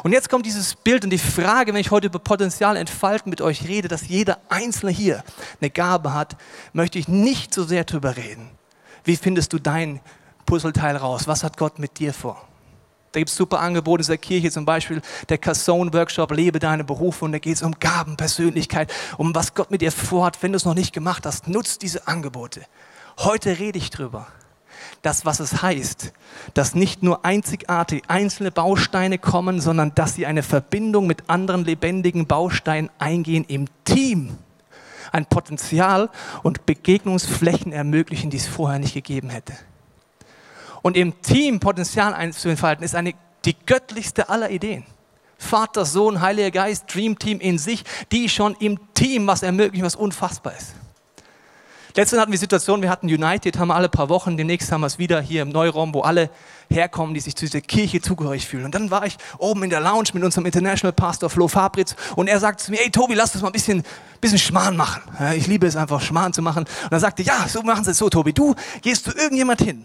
Und 0.03 0.13
jetzt 0.13 0.29
kommt 0.29 0.47
dieses 0.47 0.75
Bild 0.75 1.05
und 1.05 1.11
die 1.11 1.19
Frage, 1.19 1.73
wenn 1.73 1.81
ich 1.81 1.91
heute 1.91 2.07
über 2.07 2.19
Potenzial 2.19 2.77
entfalten 2.77 3.31
mit 3.31 3.41
euch 3.41 3.67
rede, 3.67 3.89
dass 3.89 4.09
jeder 4.09 4.39
Einzelne 4.49 4.93
hier 4.93 5.25
eine 5.61 5.71
Gabe 5.71 6.13
hat, 6.13 6.37
möchte 6.73 6.99
ich 6.99 7.09
nicht 7.09 7.55
so 7.55 7.65
sehr 7.65 7.85
darüber 7.85 8.17
reden. 8.17 8.51
Wie 9.05 9.17
findest 9.17 9.53
du 9.53 9.59
dein 9.59 10.01
Puzzleteil 10.47 10.97
raus? 10.97 11.27
Was 11.27 11.45
hat 11.45 11.57
Gott 11.57 11.79
mit 11.79 11.99
dir 11.99 12.13
vor? 12.13 12.50
Da 13.13 13.21
gibt 13.21 13.31
es 13.31 13.37
super 13.37 13.61
Angebote 13.61 14.03
in 14.03 14.07
der 14.07 14.19
Kirche, 14.19 14.51
zum 14.51 14.65
Beispiel 14.65 15.03
der 15.29 15.39
Casson-Workshop, 15.39 16.31
lebe 16.33 16.61
deine 16.61 16.85
Berufe 16.85 17.25
und 17.25 17.33
da 17.33 17.39
geht 17.39 17.57
es 17.57 17.63
um 17.63 17.75
Gaben, 17.81 18.17
Persönlichkeit, 18.17 18.93
um 19.19 19.35
was 19.35 19.55
Gott 19.55 19.71
mit 19.71 19.81
dir 19.81 19.91
vorhat. 19.91 20.41
Wenn 20.43 20.53
du 20.53 20.57
es 20.57 20.65
noch 20.65 20.75
nicht 20.75 20.93
gemacht 20.93 21.27
hast, 21.27 21.49
nutzt 21.49 21.83
diese 21.83 22.07
Angebote. 22.07 22.63
Heute 23.19 23.59
rede 23.59 23.79
ich 23.79 23.91
drüber 23.91 24.29
das, 25.03 25.25
was 25.25 25.41
es 25.41 25.63
heißt, 25.63 26.13
dass 26.55 26.75
nicht 26.75 27.03
nur 27.03 27.25
einzigartig 27.25 28.03
einzelne 28.09 28.51
Bausteine 28.51 29.19
kommen, 29.19 29.61
sondern 29.61 29.95
dass 29.95 30.15
sie 30.15 30.27
eine 30.27 30.43
Verbindung 30.43 31.07
mit 31.07 31.29
anderen 31.29 31.65
lebendigen 31.65 32.27
Bausteinen 32.27 32.91
eingehen 32.99 33.45
im 33.49 33.67
Team. 33.85 34.39
Ein 35.13 35.27
Potenzial 35.27 36.09
und 36.43 36.67
Begegnungsflächen 36.67 37.73
ermöglichen, 37.73 38.31
die 38.31 38.37
es 38.37 38.47
vorher 38.47 38.79
nicht 38.79 38.95
gegeben 38.95 39.31
hätte. 39.31 39.55
Und 40.83 40.97
im 40.97 41.21
Team 41.23 41.61
Potenzial 41.61 42.15
einzuentfalten, 42.15 42.85
ist 42.85 42.95
eine, 42.95 43.15
die 43.45 43.57
göttlichste 43.67 44.29
aller 44.29 44.51
Ideen. 44.51 44.85
Vater, 45.39 45.85
Sohn, 45.85 46.21
Heiliger 46.21 46.51
Geist, 46.51 46.95
Dream 46.95 47.19
Team 47.19 47.41
in 47.41 47.59
sich, 47.59 47.85
die 48.13 48.29
schon 48.29 48.55
im 48.61 48.79
Team 48.95 49.27
was 49.27 49.43
ermöglichen, 49.43 49.85
was 49.85 49.97
unfassbar 49.97 50.55
ist. 50.57 50.75
Letztens 51.97 52.21
hatten 52.21 52.31
wir 52.31 52.37
die 52.37 52.41
Situation, 52.41 52.83
wir 52.83 52.91
hatten 52.91 53.07
United, 53.07 53.59
haben 53.59 53.69
wir 53.69 53.75
alle 53.75 53.89
paar 53.89 54.09
Wochen, 54.09 54.37
demnächst 54.37 54.71
haben 54.71 54.83
wir 54.83 54.87
es 54.87 54.99
wieder 54.99 55.21
hier 55.21 55.43
im 55.43 55.49
Neuraum, 55.49 55.93
wo 55.93 56.03
alle 56.03 56.31
herkommen, 56.69 57.15
die 57.15 57.21
sich 57.21 57.35
zu 57.35 57.47
dieser 57.47 57.61
Kirche 57.61 58.01
zugehörig 58.01 58.47
fühlen. 58.47 58.65
Und 58.65 58.75
dann 58.75 58.91
war 58.91 59.05
ich 59.05 59.17
oben 59.39 59.65
in 59.65 59.71
der 59.71 59.81
Lounge 59.81 60.09
mit 60.13 60.23
unserem 60.23 60.47
International 60.47 60.93
Pastor 60.93 61.29
Flo 61.29 61.49
Fabritz 61.49 61.97
und 62.15 62.29
er 62.29 62.39
sagte 62.39 62.65
zu 62.65 62.71
mir, 62.71 62.79
hey 62.79 62.91
Tobi, 62.91 63.15
lass 63.15 63.35
uns 63.35 63.43
mal 63.43 63.49
ein 63.49 63.53
bisschen, 63.53 63.83
bisschen 64.21 64.39
Schmarrn 64.39 64.77
machen. 64.77 65.03
Ja, 65.19 65.33
ich 65.33 65.49
liebe 65.49 65.67
es 65.67 65.75
einfach, 65.75 66.01
Schmarrn 66.01 66.33
zu 66.33 66.43
machen. 66.43 66.65
Und 66.85 66.93
er 66.93 67.01
sagte, 67.01 67.23
ja, 67.23 67.49
so 67.49 67.63
machen 67.63 67.83
sie 67.83 67.91
es 67.91 67.99
so, 67.99 68.09
Tobi. 68.09 68.33
Du 68.33 68.55
gehst 68.83 69.05
zu 69.05 69.17
irgendjemand 69.17 69.61
hin 69.61 69.85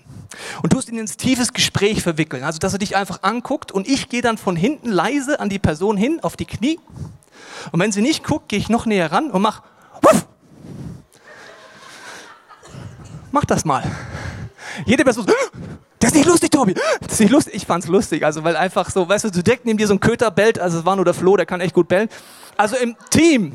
und 0.62 0.70
tust 0.72 0.90
ihn 0.90 1.00
ins 1.00 1.18
tiefes 1.18 1.54
Gespräch 1.54 2.04
verwickeln. 2.04 2.44
Also, 2.44 2.60
dass 2.60 2.74
er 2.74 2.80
dich 2.80 2.96
einfach 2.96 3.24
anguckt 3.24 3.72
und 3.72 3.88
ich 3.88 4.10
gehe 4.10 4.22
dann 4.22 4.38
von 4.38 4.56
hinten 4.56 4.92
leise 4.92 5.40
an 5.40 5.50
die 5.50 5.60
Person 5.60 5.98
hin, 5.98 6.20
auf 6.22 6.36
die 6.36 6.46
Knie. 6.46 6.80
Und 7.72 7.80
wenn 7.80 7.92
sie 7.92 8.02
nicht 8.02 8.24
guckt, 8.24 8.50
gehe 8.50 8.60
ich 8.60 8.70
noch 8.70 8.86
näher 8.86 9.12
ran 9.12 9.32
und 9.32 9.42
mach, 9.42 9.64
Mach 13.36 13.44
das 13.44 13.66
mal. 13.66 13.84
Jede 14.86 15.04
Person, 15.04 15.26
das 16.00 16.12
ist 16.12 16.16
nicht 16.16 16.26
lustig, 16.26 16.52
Tobi. 16.52 16.74
Das 17.02 17.12
ist 17.12 17.20
nicht 17.20 17.32
lustig. 17.32 17.54
Ich 17.54 17.66
fand's 17.66 17.86
lustig, 17.86 18.24
also 18.24 18.46
weil 18.46 18.56
einfach 18.56 18.90
so, 18.90 19.10
weißt 19.10 19.26
du, 19.26 19.30
du 19.30 19.44
direkt 19.44 19.66
neben 19.66 19.78
dir 19.78 19.88
so 19.88 19.94
ein 19.94 20.00
Köter 20.00 20.32
bellt, 20.32 20.58
also 20.58 20.80
es 20.80 20.86
war 20.86 20.96
nur 20.96 21.04
der 21.04 21.14
Flo, 21.14 21.36
der 21.36 21.46
kann 21.46 21.60
echt 21.60 21.74
gut 21.74 21.90
bellen. 21.90 22.08
Also 22.56 22.78
im 22.78 22.96
Team 23.10 23.52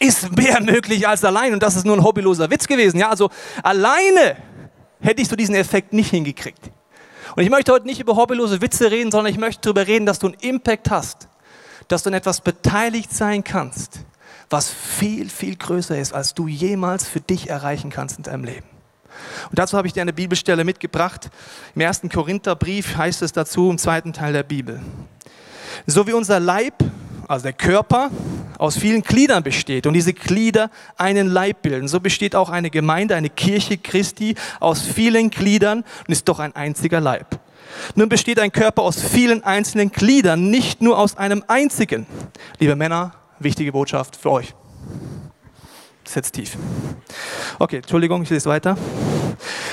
ist 0.00 0.36
mehr 0.36 0.60
möglich 0.64 1.06
als 1.06 1.22
allein 1.24 1.52
und 1.52 1.62
das 1.62 1.76
ist 1.76 1.86
nur 1.86 1.96
ein 1.96 2.02
hobbyloser 2.02 2.50
Witz 2.50 2.66
gewesen. 2.66 2.98
Ja, 2.98 3.08
also 3.08 3.30
alleine 3.62 4.38
hätte 5.00 5.22
ich 5.22 5.28
so 5.28 5.36
diesen 5.36 5.54
Effekt 5.54 5.92
nicht 5.92 6.10
hingekriegt. 6.10 6.72
Und 7.36 7.44
ich 7.44 7.50
möchte 7.50 7.70
heute 7.70 7.86
nicht 7.86 8.00
über 8.00 8.16
hobbylose 8.16 8.60
Witze 8.62 8.90
reden, 8.90 9.12
sondern 9.12 9.32
ich 9.32 9.38
möchte 9.38 9.60
darüber 9.60 9.86
reden, 9.86 10.06
dass 10.06 10.18
du 10.18 10.26
einen 10.26 10.36
Impact 10.40 10.90
hast, 10.90 11.28
dass 11.86 12.02
du 12.02 12.10
an 12.10 12.14
etwas 12.14 12.40
beteiligt 12.40 13.14
sein 13.14 13.44
kannst, 13.44 14.00
was 14.50 14.70
viel, 14.70 15.28
viel 15.30 15.56
größer 15.56 15.96
ist, 15.96 16.12
als 16.12 16.34
du 16.34 16.46
jemals 16.46 17.08
für 17.08 17.20
dich 17.20 17.48
erreichen 17.48 17.90
kannst 17.90 18.18
in 18.18 18.24
deinem 18.24 18.44
Leben. 18.44 18.71
Und 19.50 19.58
dazu 19.58 19.76
habe 19.76 19.86
ich 19.86 19.92
dir 19.92 20.02
eine 20.02 20.12
Bibelstelle 20.12 20.64
mitgebracht. 20.64 21.30
Im 21.74 21.80
ersten 21.80 22.08
Korintherbrief 22.08 22.96
heißt 22.96 23.22
es 23.22 23.32
dazu 23.32 23.70
im 23.70 23.78
zweiten 23.78 24.12
Teil 24.12 24.32
der 24.32 24.42
Bibel. 24.42 24.80
So 25.86 26.06
wie 26.06 26.12
unser 26.12 26.40
Leib, 26.40 26.74
also 27.28 27.44
der 27.44 27.52
Körper, 27.52 28.10
aus 28.58 28.76
vielen 28.76 29.02
Gliedern 29.02 29.42
besteht 29.42 29.86
und 29.86 29.94
diese 29.94 30.12
Glieder 30.12 30.70
einen 30.96 31.28
Leib 31.28 31.62
bilden, 31.62 31.88
so 31.88 31.98
besteht 31.98 32.36
auch 32.36 32.50
eine 32.50 32.70
Gemeinde, 32.70 33.16
eine 33.16 33.30
Kirche 33.30 33.78
Christi 33.78 34.34
aus 34.60 34.82
vielen 34.82 35.30
Gliedern 35.30 35.84
und 36.06 36.12
ist 36.12 36.28
doch 36.28 36.38
ein 36.38 36.54
einziger 36.54 37.00
Leib. 37.00 37.40
Nun 37.94 38.08
besteht 38.08 38.38
ein 38.38 38.52
Körper 38.52 38.82
aus 38.82 39.02
vielen 39.02 39.42
einzelnen 39.44 39.90
Gliedern, 39.90 40.50
nicht 40.50 40.82
nur 40.82 40.98
aus 40.98 41.16
einem 41.16 41.42
einzigen. 41.48 42.06
Liebe 42.58 42.76
Männer, 42.76 43.12
wichtige 43.38 43.72
Botschaft 43.72 44.16
für 44.16 44.30
euch. 44.30 44.54
Setzt 46.12 46.34
tief. 46.34 46.58
Okay, 47.58 47.76
Entschuldigung, 47.76 48.22
ich 48.22 48.28
lese 48.28 48.46
weiter. 48.46 48.76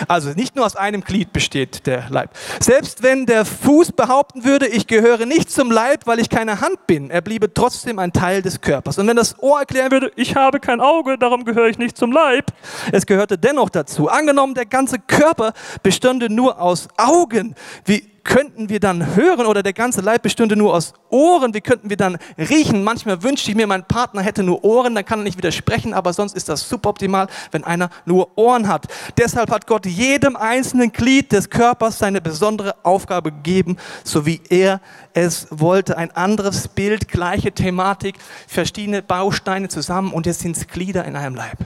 Also 0.07 0.29
nicht 0.29 0.55
nur 0.55 0.65
aus 0.65 0.77
einem 0.77 1.01
Glied 1.01 1.33
besteht 1.33 1.85
der 1.85 2.05
Leib. 2.09 2.29
Selbst 2.61 3.03
wenn 3.03 3.25
der 3.25 3.43
Fuß 3.43 3.91
behaupten 3.91 4.45
würde, 4.45 4.65
ich 4.65 4.87
gehöre 4.87 5.25
nicht 5.25 5.51
zum 5.51 5.69
Leib, 5.69 6.07
weil 6.07 6.17
ich 6.17 6.29
keine 6.29 6.61
Hand 6.61 6.87
bin, 6.87 7.09
er 7.09 7.19
bliebe 7.19 7.53
trotzdem 7.53 7.99
ein 7.99 8.13
Teil 8.13 8.41
des 8.41 8.61
Körpers. 8.61 8.97
Und 8.97 9.07
wenn 9.07 9.17
das 9.17 9.37
Ohr 9.39 9.59
erklären 9.59 9.91
würde, 9.91 10.13
ich 10.15 10.37
habe 10.37 10.61
kein 10.61 10.79
Auge, 10.79 11.17
darum 11.17 11.43
gehöre 11.43 11.67
ich 11.67 11.77
nicht 11.77 11.97
zum 11.97 12.13
Leib, 12.13 12.53
es 12.93 13.05
gehörte 13.05 13.37
dennoch 13.37 13.69
dazu. 13.69 14.07
Angenommen, 14.07 14.53
der 14.53 14.65
ganze 14.65 14.97
Körper 14.97 15.51
bestünde 15.83 16.33
nur 16.33 16.61
aus 16.61 16.87
Augen, 16.95 17.53
wie 17.83 18.09
könnten 18.29 18.69
wir 18.69 18.79
dann 18.79 19.15
hören 19.15 19.47
oder 19.47 19.63
der 19.63 19.73
ganze 19.73 20.01
Leib 20.01 20.21
bestünde 20.21 20.55
nur 20.55 20.75
aus 20.75 20.93
Ohren, 21.09 21.53
wie 21.55 21.61
könnten 21.61 21.89
wir 21.89 21.97
dann 21.97 22.19
riechen? 22.37 22.83
Manchmal 22.83 23.23
wünschte 23.23 23.49
ich 23.49 23.57
mir, 23.57 23.65
mein 23.65 23.83
Partner 23.83 24.21
hätte 24.21 24.43
nur 24.43 24.63
Ohren, 24.63 24.93
dann 24.93 25.03
kann 25.03 25.21
er 25.21 25.23
nicht 25.23 25.37
widersprechen, 25.37 25.95
aber 25.95 26.13
sonst 26.13 26.35
ist 26.35 26.47
das 26.47 26.69
suboptimal, 26.69 27.27
wenn 27.51 27.63
einer 27.63 27.89
nur 28.05 28.37
Ohren 28.37 28.67
hat. 28.67 28.85
Deshalb 29.17 29.49
hat 29.49 29.65
Gott 29.65 29.87
jedem 29.87 30.35
einzelnen 30.35 30.91
Glied 30.91 31.31
des 31.31 31.49
Körpers 31.49 31.97
seine 31.97 32.21
besondere 32.21 32.75
Aufgabe 32.83 33.31
gegeben, 33.31 33.77
so 34.03 34.27
wie 34.27 34.39
er 34.49 34.79
es 35.13 35.47
wollte. 35.49 35.97
Ein 35.97 36.11
anderes 36.11 36.67
Bild, 36.67 37.07
gleiche 37.07 37.51
Thematik, 37.51 38.15
verschiedene 38.47 39.01
Bausteine 39.01 39.69
zusammen 39.69 40.13
und 40.13 40.27
jetzt 40.27 40.41
sind 40.41 40.55
es 40.55 40.67
Glieder 40.67 41.03
in 41.05 41.15
einem 41.15 41.33
Leib. 41.33 41.57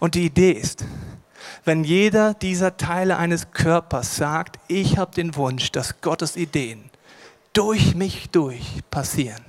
Und 0.00 0.16
die 0.16 0.24
Idee 0.24 0.50
ist, 0.50 0.84
wenn 1.64 1.84
jeder 1.84 2.34
dieser 2.34 2.76
Teile 2.76 3.16
eines 3.16 3.52
Körpers 3.52 4.16
sagt, 4.16 4.58
ich 4.68 4.98
habe 4.98 5.14
den 5.14 5.36
Wunsch, 5.36 5.70
dass 5.72 6.00
Gottes 6.00 6.36
Ideen 6.36 6.90
durch 7.52 7.94
mich 7.94 8.30
durch 8.30 8.82
passieren. 8.90 9.44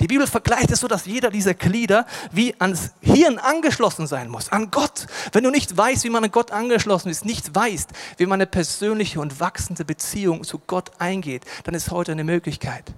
Die 0.00 0.06
Bibel 0.06 0.26
vergleicht 0.26 0.70
es 0.70 0.80
so, 0.80 0.88
dass 0.88 1.06
jeder 1.06 1.30
dieser 1.30 1.54
Glieder 1.54 2.06
wie 2.32 2.54
ans 2.58 2.90
Hirn 3.00 3.38
angeschlossen 3.38 4.06
sein 4.06 4.28
muss, 4.28 4.50
an 4.50 4.70
Gott. 4.70 5.06
Wenn 5.32 5.44
du 5.44 5.50
nicht 5.50 5.76
weißt, 5.76 6.04
wie 6.04 6.10
man 6.10 6.24
an 6.24 6.30
Gott 6.30 6.50
angeschlossen 6.50 7.08
ist, 7.08 7.24
nicht 7.24 7.54
weißt, 7.54 7.90
wie 8.16 8.26
man 8.26 8.38
eine 8.38 8.46
persönliche 8.46 9.20
und 9.20 9.40
wachsende 9.40 9.84
Beziehung 9.84 10.44
zu 10.44 10.58
Gott 10.66 10.90
eingeht, 10.98 11.44
dann 11.64 11.74
ist 11.74 11.90
heute 11.90 12.12
eine 12.12 12.24
Möglichkeit. 12.24 12.92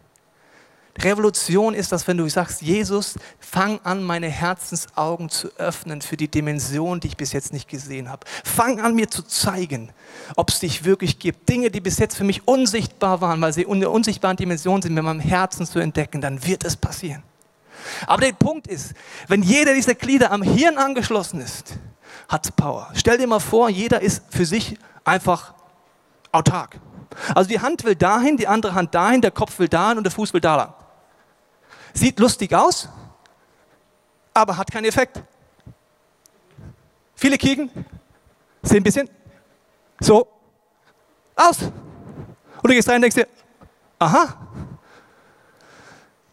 Revolution 1.01 1.75
ist 1.75 1.93
das, 1.93 2.09
wenn 2.09 2.17
du 2.17 2.29
sagst, 2.29 2.61
Jesus, 2.61 3.15
fang 3.39 3.79
an, 3.85 4.03
meine 4.03 4.29
Herzensaugen 4.29 5.29
zu 5.29 5.49
öffnen 5.57 6.03
für 6.03 6.17
die 6.17 6.29
Dimension, 6.29 6.99
die 6.99 7.09
ich 7.09 7.17
bis 7.17 7.33
jetzt 7.33 7.53
nicht 7.53 7.69
gesehen 7.69 8.09
habe. 8.09 8.27
Fang 8.45 8.81
an, 8.81 8.95
mir 8.95 9.09
zu 9.09 9.23
zeigen, 9.23 9.93
ob 10.35 10.51
es 10.51 10.59
dich 10.59 10.85
wirklich 10.85 11.21
gibt. 11.21 11.49
Dinge, 11.49 11.71
die 11.71 11.81
bis 11.81 11.99
jetzt 11.99 12.17
für 12.17 12.25
mich 12.25 12.49
unsichtbar 12.49 13.21
waren, 13.21 13.41
weil 13.41 13.53
sie 13.53 13.63
in 13.63 13.81
der 13.81 13.93
unsichtbaren 13.93 14.37
Dimension 14.37 14.83
sind, 14.83 14.95
mit 14.95 15.05
meinem 15.05 15.21
Herzen 15.21 15.67
zu 15.67 15.79
entdecken, 15.79 16.21
dann 16.21 16.45
wird 16.45 16.65
es 16.65 16.77
passieren. 16.77 17.23
Aber 18.07 18.23
der 18.23 18.33
Punkt 18.33 18.67
ist, 18.67 18.93
wenn 19.29 19.43
jeder 19.43 19.75
dieser 19.75 19.95
Glieder 19.95 20.33
am 20.33 20.43
Hirn 20.43 20.79
angeschlossen 20.79 21.41
ist, 21.41 21.75
hat 22.29 22.45
es 22.45 22.53
Power. 22.53 22.91
Stell 22.95 23.19
dir 23.19 23.27
mal 23.27 23.39
vor, 23.39 23.71
jeder 23.71 24.03
ist 24.03 24.23
für 24.31 24.45
sich 24.45 24.77
einfach 25.05 25.55
autark. 26.33 26.81
Also 27.35 27.49
die 27.49 27.61
Hand 27.61 27.85
will 27.85 27.95
dahin, 27.95 28.37
die 28.37 28.47
andere 28.47 28.75
Hand 28.75 28.95
dahin, 28.95 29.21
der 29.21 29.31
Kopf 29.31 29.59
will 29.59 29.69
dahin 29.69 29.99
und 29.99 30.05
der 30.05 30.11
Fuß 30.11 30.35
will 30.35 30.41
da 30.41 30.57
lang. 30.57 30.75
Sieht 31.99 32.21
lustig 32.21 32.55
aus, 32.55 32.89
aber 34.33 34.57
hat 34.57 34.71
keinen 34.71 34.85
Effekt. 34.85 35.21
Viele 37.17 37.37
kicken, 37.37 37.71
sehen 38.63 38.77
ein 38.77 38.83
bisschen 38.85 39.11
so 39.99 40.29
aus. 41.35 41.61
Und 41.61 41.73
du 42.63 42.69
gehst 42.69 42.89
rein 42.89 42.97
und 42.97 43.03
denkst 43.03 43.17
dir, 43.17 43.27
aha. 43.99 44.47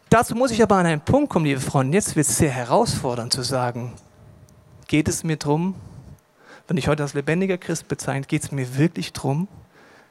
Dazu 0.07 0.35
muss 0.35 0.51
ich 0.51 0.61
aber 0.61 0.75
an 0.75 0.85
einen 0.85 1.01
Punkt 1.01 1.31
kommen, 1.31 1.45
liebe 1.45 1.59
Freunde. 1.59 1.97
Jetzt 1.97 2.15
wird 2.15 2.27
es 2.27 2.37
sehr 2.37 2.51
herausfordernd 2.51 3.33
zu 3.33 3.41
sagen, 3.41 3.95
geht 4.85 5.07
es 5.07 5.23
mir 5.23 5.37
darum, 5.37 5.73
wenn 6.67 6.77
ich 6.77 6.87
heute 6.87 7.01
als 7.01 7.15
lebendiger 7.15 7.57
Christ 7.57 7.87
bezeichne, 7.87 8.27
geht 8.27 8.43
es 8.43 8.51
mir 8.51 8.77
wirklich 8.77 9.13
darum, 9.13 9.47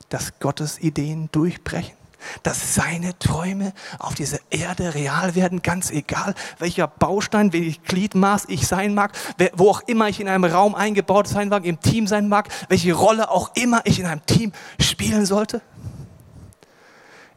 dass 0.08 0.36
Gottes 0.40 0.80
Ideen 0.80 1.28
durchbrechen? 1.30 1.94
Dass 2.42 2.74
seine 2.74 3.18
Träume 3.18 3.72
auf 3.98 4.14
dieser 4.14 4.38
Erde 4.50 4.94
real 4.94 5.34
werden, 5.34 5.62
ganz 5.62 5.90
egal, 5.90 6.34
welcher 6.58 6.86
Baustein, 6.86 7.52
welches 7.52 7.82
Gliedmaß 7.82 8.44
ich 8.48 8.66
sein 8.66 8.94
mag, 8.94 9.12
wo 9.54 9.70
auch 9.70 9.80
immer 9.86 10.08
ich 10.08 10.20
in 10.20 10.28
einem 10.28 10.44
Raum 10.44 10.74
eingebaut 10.74 11.28
sein 11.28 11.48
mag, 11.48 11.64
im 11.64 11.80
Team 11.80 12.06
sein 12.06 12.28
mag, 12.28 12.48
welche 12.68 12.92
Rolle 12.92 13.30
auch 13.30 13.50
immer 13.54 13.82
ich 13.84 14.00
in 14.00 14.06
einem 14.06 14.24
Team 14.26 14.52
spielen 14.78 15.26
sollte? 15.26 15.62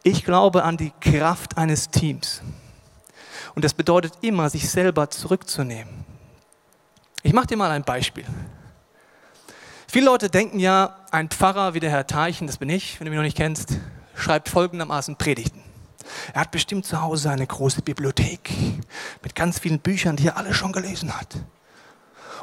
Ich 0.03 0.23
glaube 0.23 0.63
an 0.63 0.77
die 0.77 0.93
Kraft 1.01 1.57
eines 1.57 1.89
Teams. 1.89 2.41
Und 3.55 3.65
das 3.65 3.73
bedeutet 3.73 4.13
immer, 4.21 4.49
sich 4.49 4.69
selber 4.69 5.09
zurückzunehmen. 5.09 6.05
Ich 7.23 7.33
mache 7.33 7.47
dir 7.47 7.57
mal 7.57 7.71
ein 7.71 7.83
Beispiel. 7.83 8.23
Viele 9.87 10.05
Leute 10.05 10.29
denken 10.29 10.59
ja, 10.59 10.97
ein 11.11 11.29
Pfarrer 11.29 11.73
wie 11.73 11.79
der 11.79 11.89
Herr 11.89 12.05
Teichen, 12.05 12.45
das 12.45 12.57
bin 12.57 12.69
ich, 12.69 12.99
wenn 12.99 13.05
du 13.05 13.09
mich 13.09 13.17
noch 13.17 13.23
nicht 13.23 13.37
kennst, 13.37 13.79
schreibt 14.17 14.49
folgendermaßen 14.49 15.15
Predigten. 15.15 15.63
Er 16.33 16.41
hat 16.41 16.51
bestimmt 16.51 16.85
zu 16.85 17.01
Hause 17.01 17.29
eine 17.29 17.45
große 17.45 17.81
Bibliothek 17.81 18.51
mit 19.23 19.35
ganz 19.35 19.59
vielen 19.59 19.79
Büchern, 19.79 20.15
die 20.15 20.27
er 20.27 20.37
alle 20.37 20.53
schon 20.53 20.71
gelesen 20.71 21.17
hat. 21.17 21.35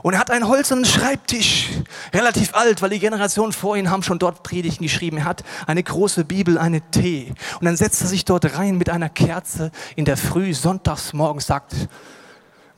Und 0.02 0.12
er 0.12 0.18
hat 0.18 0.30
einen 0.30 0.46
holzernen 0.48 0.84
Schreibtisch, 0.84 1.70
relativ 2.12 2.54
alt, 2.54 2.82
weil 2.82 2.90
die 2.90 2.98
Generationen 2.98 3.52
vor 3.52 3.74
ihm 3.76 3.88
haben 3.88 4.02
schon 4.02 4.18
dort 4.18 4.42
Predigten 4.42 4.82
geschrieben. 4.82 5.16
Er 5.16 5.24
hat 5.24 5.44
eine 5.66 5.82
große 5.82 6.26
Bibel, 6.26 6.58
eine 6.58 6.82
Tee. 6.90 7.32
Und 7.58 7.64
dann 7.64 7.76
setzt 7.76 8.02
er 8.02 8.08
sich 8.08 8.26
dort 8.26 8.58
rein 8.58 8.76
mit 8.76 8.90
einer 8.90 9.08
Kerze 9.08 9.70
in 9.96 10.04
der 10.04 10.18
Früh, 10.18 10.52
sonntags 10.52 11.14
morgens, 11.14 11.46
sagt, 11.46 11.74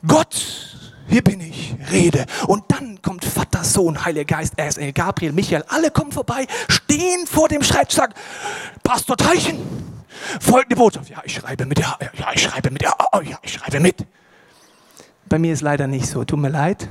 Gott, 0.07 0.37
hier 1.07 1.23
bin 1.23 1.39
ich, 1.41 1.75
rede. 1.91 2.25
Und 2.47 2.65
dann 2.67 3.01
kommt 3.01 3.23
Vater, 3.23 3.63
Sohn, 3.63 4.03
Heiliger 4.03 4.25
Geist, 4.25 4.57
Engel, 4.57 4.93
Gabriel, 4.93 5.31
Michael, 5.31 5.63
alle 5.69 5.89
kommen 5.91 6.11
vorbei, 6.11 6.47
stehen 6.67 7.25
vor 7.25 7.47
dem 7.47 7.63
Schreibtisch, 7.63 7.97
sagen, 7.97 8.13
Pastor 8.83 9.15
Teichen, 9.15 9.57
folgende 10.41 10.75
Botschaft. 10.75 11.09
Ja, 11.09 11.21
ich 11.23 11.35
schreibe 11.35 11.65
mit, 11.65 11.79
ja, 11.79 11.97
ja 12.17 12.27
ich 12.33 12.41
schreibe 12.41 12.71
mit, 12.71 12.83
ja, 12.83 12.93
oh, 13.13 13.21
ja, 13.21 13.37
ich 13.41 13.53
schreibe 13.53 13.79
mit. 13.79 14.05
Bei 15.29 15.39
mir 15.39 15.53
ist 15.53 15.61
leider 15.61 15.87
nicht 15.87 16.07
so, 16.07 16.23
tut 16.23 16.39
mir 16.39 16.49
leid. 16.49 16.87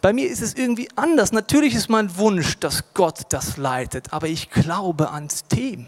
Bei 0.00 0.14
mir 0.14 0.28
ist 0.28 0.40
es 0.40 0.54
irgendwie 0.54 0.88
anders. 0.96 1.32
Natürlich 1.32 1.74
ist 1.74 1.90
mein 1.90 2.16
Wunsch, 2.16 2.58
dass 2.58 2.94
Gott 2.94 3.24
das 3.30 3.58
leitet, 3.58 4.12
aber 4.12 4.28
ich 4.28 4.50
glaube 4.50 5.10
ans 5.10 5.44
Team. 5.44 5.86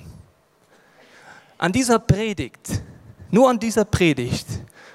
An 1.57 1.73
dieser 1.73 1.99
Predigt, 1.99 2.83
nur 3.31 3.49
an 3.49 3.59
dieser 3.59 3.85
Predigt 3.85 4.47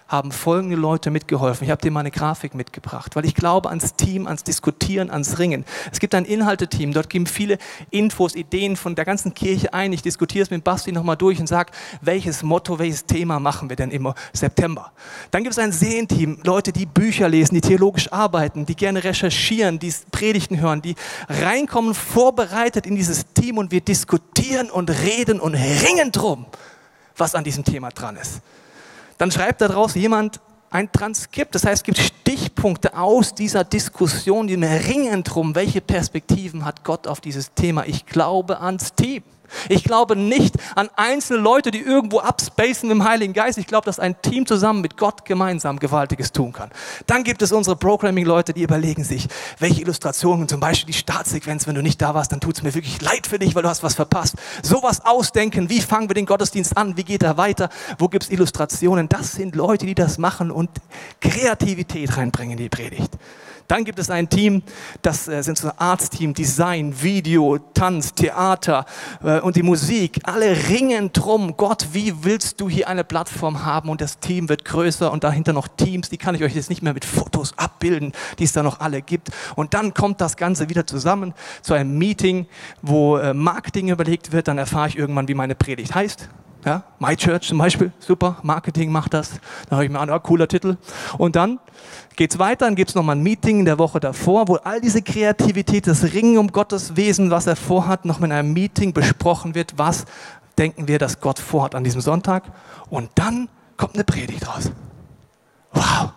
haben 0.08 0.32
folgende 0.32 0.76
Leute 0.76 1.12
mitgeholfen. 1.12 1.66
Ich 1.66 1.72
habe 1.72 1.82
dir 1.82 1.92
mal 1.92 2.00
eine 2.00 2.12
Grafik 2.12 2.56
mitgebracht, 2.56 3.16
weil 3.16 3.26
ich 3.26 3.36
glaube 3.36 3.70
ans 3.70 3.96
Team, 3.96 4.26
ans 4.26 4.44
Diskutieren, 4.44 5.10
ans 5.10 5.38
Ringen. 5.38 5.66
Es 5.92 6.00
gibt 6.00 6.16
ein 6.16 6.24
Inhalteteam, 6.24 6.94
dort 6.94 7.10
geben 7.10 7.26
viele 7.26 7.58
Infos, 7.90 8.36
Ideen 8.36 8.78
von 8.78 8.96
der 8.96 9.06
ganzen 9.06 9.34
Kirche 9.34 9.74
ein. 9.74 9.92
Ich 9.92 10.02
diskutiere 10.02 10.44
es 10.44 10.50
mit 10.50 10.64
Basti 10.64 10.92
nochmal 10.92 11.18
durch 11.18 11.40
und 11.40 11.48
sage, 11.48 11.72
welches 12.02 12.42
Motto, 12.42 12.80
welches 12.80 13.06
Thema 13.06 13.40
machen 13.40 13.70
wir 13.70 13.76
denn 13.76 13.92
im 13.92 14.14
September. 14.32 14.92
Dann 15.32 15.44
gibt 15.44 15.54
es 15.54 15.60
ein 15.60 15.72
Sehenteam, 15.72 16.40
Leute, 16.44 16.72
die 16.72 16.86
Bücher 16.86 17.28
lesen, 17.28 17.56
die 17.56 17.62
theologisch 17.62 18.12
arbeiten, 18.14 18.66
die 18.66 18.76
gerne 18.76 19.04
recherchieren, 19.04 19.80
die 19.80 19.94
Predigten 20.12 20.62
hören, 20.62 20.82
die 20.82 20.96
reinkommen, 21.28 21.94
vorbereitet 21.94 22.86
in 22.86 22.96
dieses 22.96 23.26
Team 23.34 23.58
und 23.58 23.72
wir 23.72 23.82
diskutieren 23.82 24.70
und 24.70 24.90
reden 24.90 25.40
und 25.42 25.56
ringen 25.56 26.12
drum, 26.14 26.46
was 27.18 27.36
an 27.36 27.44
diesem 27.44 27.66
Thema 27.66 27.90
dran 27.90 28.16
ist 28.16 28.42
dann 29.18 29.32
schreibt 29.32 29.62
daraus 29.62 29.96
jemand 29.96 30.40
ein 30.70 30.92
Transkript. 30.92 31.56
Das 31.56 31.66
heißt, 31.66 31.78
es 31.78 31.84
gibt 31.84 31.98
Stichpunkte 31.98 32.98
aus 32.98 33.34
dieser 33.34 33.64
Diskussion, 33.64 34.48
die 34.48 34.58
ringen 34.88 35.24
drum, 35.24 35.56
welche 35.56 35.82
Perspektiven 35.82 36.66
hat 36.66 36.84
Gott 36.84 37.08
auf 37.08 37.22
dieses 37.22 37.54
Thema. 37.54 37.86
Ich 37.86 38.06
glaube 38.06 38.62
ans 38.62 38.94
Team. 38.94 39.24
Ich 39.70 39.84
glaube 39.84 40.16
nicht 40.16 40.56
an 40.76 40.90
einzelne 40.96 41.40
Leute, 41.40 41.72
die 41.72 41.80
irgendwo 41.80 42.20
abspacen 42.20 42.92
im 42.92 43.04
Heiligen 43.04 43.34
Geist. 43.34 43.58
Ich 43.58 43.68
glaube, 43.68 43.86
dass 43.86 44.00
ein 44.00 44.22
Team 44.22 44.46
zusammen 44.46 44.82
mit 44.82 44.98
Gott 44.98 45.26
gemeinsam 45.26 45.80
Gewaltiges 45.80 46.32
tun 46.32 46.54
kann. 46.54 46.70
Dann 47.06 47.24
gibt 47.24 47.42
es 47.42 47.52
unsere 47.52 47.76
Programming-Leute, 47.76 48.54
die 48.54 48.64
überlegen 48.64 49.04
sich, 49.04 49.28
welche 49.60 49.82
Illustrationen, 49.82 50.48
zum 50.48 50.60
Beispiel 50.60 50.88
die 50.88 50.98
Startsequenz, 50.98 51.68
wenn 51.68 51.76
du 51.76 51.82
nicht 51.82 52.02
da 52.02 52.14
warst, 52.14 52.32
dann 52.32 52.40
tut 52.40 52.58
es 52.58 52.64
mir 52.64 52.74
wirklich 52.74 53.02
leid 53.02 53.28
für 53.28 53.40
dich, 53.40 53.56
weil 53.56 53.64
du 53.64 53.70
hast 53.70 53.84
was 53.84 53.96
verpasst. 53.96 54.36
Sowas 54.64 55.06
ausdenken, 55.06 55.70
wie 55.70 55.82
fangen 55.82 56.10
wir 56.10 56.16
den 56.16 56.26
Gottesdienst 56.26 56.78
an, 56.78 56.98
wie 56.98 57.04
geht 57.04 57.24
er 57.24 57.38
weiter, 57.38 57.70
wo 57.98 58.08
gibt 58.08 58.26
es 58.26 58.30
Illustrationen. 58.30 59.10
Das 59.10 59.32
sind 59.32 59.56
Leute, 59.56 59.86
die 59.86 59.96
das 59.96 60.18
machen 60.18 60.52
und 60.52 60.70
Kreativität 61.22 62.18
reinbringen 62.18 62.58
in 62.58 62.64
die 62.64 62.70
Predigt. 62.70 63.12
Dann 63.68 63.84
gibt 63.84 64.00
es 64.00 64.10
ein 64.10 64.30
Team, 64.30 64.64
das 65.02 65.28
äh, 65.28 65.42
sind 65.44 65.58
so 65.58 65.68
ein 65.68 65.78
Arztteam, 65.78 66.34
Design, 66.34 67.02
Video, 67.02 67.58
Tanz, 67.74 68.14
Theater 68.14 68.86
äh, 69.24 69.40
und 69.42 69.56
die 69.58 69.64
Musik. 69.64 70.20
Alle 70.24 70.70
ringen 70.70 71.12
drum. 71.12 71.56
Gott, 71.58 71.90
wie 71.92 72.24
willst 72.24 72.62
du 72.62 72.70
hier 72.70 72.88
eine 72.88 73.04
Plattform 73.04 73.66
haben? 73.66 73.90
Und 73.90 74.00
das 74.00 74.20
Team 74.20 74.48
wird 74.48 74.64
größer 74.64 75.12
und 75.12 75.24
dahinter 75.24 75.52
noch 75.52 75.68
Teams. 75.68 76.10
Die 76.10 76.18
kann 76.18 76.34
ich 76.36 76.44
euch 76.44 76.56
jetzt 76.56 76.70
nicht 76.70 76.82
mehr 76.82 76.94
mit 76.94 77.04
Fotos 77.04 77.58
abbilden, 77.58 78.14
die 78.40 78.46
es 78.46 78.54
da 78.54 78.64
noch 78.64 78.80
alle 78.80 79.02
gibt. 79.02 79.30
Und 79.56 79.74
dann 79.74 79.94
kommt 79.94 80.22
das 80.22 80.38
Ganze 80.38 80.70
wieder 80.70 80.88
zusammen 80.88 81.34
zu 81.62 81.74
einem 81.74 81.98
Meeting, 81.98 82.48
wo 82.82 83.18
äh, 83.18 83.34
Marketing 83.34 83.90
überlegt 83.90 84.32
wird. 84.32 84.48
Dann 84.48 84.58
erfahre 84.58 84.88
ich 84.88 84.98
irgendwann, 84.98 85.28
wie 85.28 85.34
meine 85.34 85.56
Predigt 85.56 85.94
heißt. 85.94 86.30
Ja, 86.68 86.84
My 87.00 87.16
Church 87.16 87.48
zum 87.48 87.60
Beispiel, 87.60 87.94
super, 87.98 88.40
Marketing 88.44 88.92
macht 88.92 89.14
das. 89.14 89.40
Da 89.70 89.78
habe 89.78 89.86
ich 89.86 89.90
mir 89.90 90.00
an, 90.00 90.10
oh, 90.10 90.20
cooler 90.20 90.50
Titel. 90.50 90.76
Und 91.18 91.38
dann 91.38 91.60
geht 92.18 92.34
es 92.34 92.40
weiter, 92.40 92.66
dann 92.66 92.76
gibt 92.76 92.90
es 92.90 92.96
nochmal 92.96 93.16
ein 93.16 93.24
Meeting 93.24 93.60
in 93.60 93.66
der 93.66 93.80
Woche 93.80 94.02
davor, 94.02 94.50
wo 94.50 94.56
all 94.56 94.82
diese 94.82 95.02
Kreativität, 95.02 95.88
das 95.88 96.04
Ringen 96.12 96.38
um 96.38 96.52
Gottes 96.52 96.98
Wesen, 96.98 97.32
was 97.32 97.48
er 97.48 97.56
vorhat, 97.56 98.04
noch 98.04 98.20
in 98.20 98.34
einem 98.34 98.52
Meeting 98.52 98.92
besprochen 98.92 99.56
wird. 99.56 99.78
Was 99.78 100.04
denken 100.58 100.90
wir, 100.90 101.00
dass 101.00 101.22
Gott 101.22 101.40
vorhat 101.40 101.74
an 101.74 101.86
diesem 101.86 102.02
Sonntag? 102.02 102.44
Und 102.90 103.12
dann 103.16 103.48
kommt 103.78 103.94
eine 103.96 104.04
Predigt 104.04 104.46
raus. 104.46 104.70
Wow! 105.72 106.17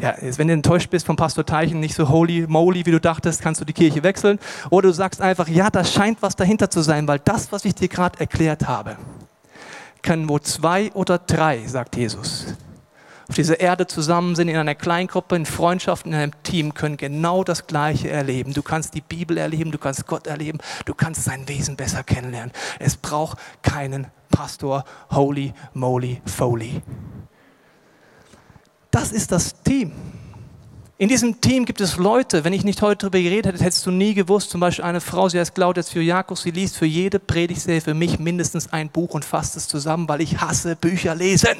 Ja, 0.00 0.14
wenn 0.20 0.46
du 0.46 0.54
enttäuscht 0.54 0.90
bist 0.90 1.06
vom 1.06 1.16
Pastor 1.16 1.44
Teichen, 1.44 1.80
nicht 1.80 1.94
so 1.94 2.08
holy 2.08 2.46
moly, 2.46 2.86
wie 2.86 2.92
du 2.92 3.00
dachtest, 3.00 3.42
kannst 3.42 3.60
du 3.60 3.64
die 3.64 3.72
Kirche 3.72 4.04
wechseln. 4.04 4.38
Oder 4.70 4.88
du 4.88 4.94
sagst 4.94 5.20
einfach, 5.20 5.48
ja, 5.48 5.70
da 5.70 5.84
scheint 5.84 6.22
was 6.22 6.36
dahinter 6.36 6.70
zu 6.70 6.82
sein, 6.82 7.08
weil 7.08 7.18
das, 7.18 7.50
was 7.50 7.64
ich 7.64 7.74
dir 7.74 7.88
gerade 7.88 8.20
erklärt 8.20 8.68
habe, 8.68 8.96
können 10.02 10.28
wo 10.28 10.38
zwei 10.38 10.92
oder 10.92 11.18
drei, 11.18 11.66
sagt 11.66 11.96
Jesus, 11.96 12.54
auf 13.28 13.34
dieser 13.34 13.58
Erde 13.60 13.88
zusammen 13.88 14.36
sind, 14.36 14.48
in 14.48 14.56
einer 14.56 14.76
Kleingruppe, 14.76 15.34
in 15.34 15.44
Freundschaft, 15.44 16.06
in 16.06 16.14
einem 16.14 16.32
Team, 16.44 16.74
können 16.74 16.96
genau 16.96 17.42
das 17.42 17.66
Gleiche 17.66 18.08
erleben. 18.08 18.54
Du 18.54 18.62
kannst 18.62 18.94
die 18.94 19.02
Bibel 19.02 19.36
erleben, 19.36 19.72
du 19.72 19.78
kannst 19.78 20.06
Gott 20.06 20.28
erleben, 20.28 20.58
du 20.86 20.94
kannst 20.94 21.24
sein 21.24 21.46
Wesen 21.48 21.76
besser 21.76 22.04
kennenlernen. 22.04 22.52
Es 22.78 22.96
braucht 22.96 23.38
keinen 23.62 24.06
Pastor, 24.30 24.84
holy 25.10 25.52
moly 25.74 26.22
foley. 26.24 26.82
Das 28.90 29.12
ist 29.12 29.30
das 29.32 29.54
Team. 29.62 29.92
In 31.00 31.08
diesem 31.08 31.40
Team 31.40 31.64
gibt 31.64 31.80
es 31.80 31.96
Leute, 31.96 32.42
wenn 32.42 32.52
ich 32.52 32.64
nicht 32.64 32.82
heute 32.82 33.02
darüber 33.02 33.20
geredet 33.20 33.52
hätte, 33.52 33.64
hättest 33.64 33.86
du 33.86 33.92
nie 33.92 34.14
gewusst, 34.14 34.50
zum 34.50 34.60
Beispiel 34.60 34.84
eine 34.84 35.00
Frau, 35.00 35.28
sie 35.28 35.38
heißt 35.38 35.54
Claudia 35.54 35.84
Jakobs, 35.94 36.42
sie 36.42 36.50
liest 36.50 36.76
für 36.76 36.86
jede 36.86 37.20
Predigtserie 37.20 37.80
für 37.80 37.94
mich 37.94 38.18
mindestens 38.18 38.72
ein 38.72 38.88
Buch 38.88 39.14
und 39.14 39.24
fasst 39.24 39.56
es 39.56 39.68
zusammen, 39.68 40.08
weil 40.08 40.22
ich 40.22 40.40
hasse 40.40 40.74
Bücher 40.74 41.14
lesen. 41.14 41.56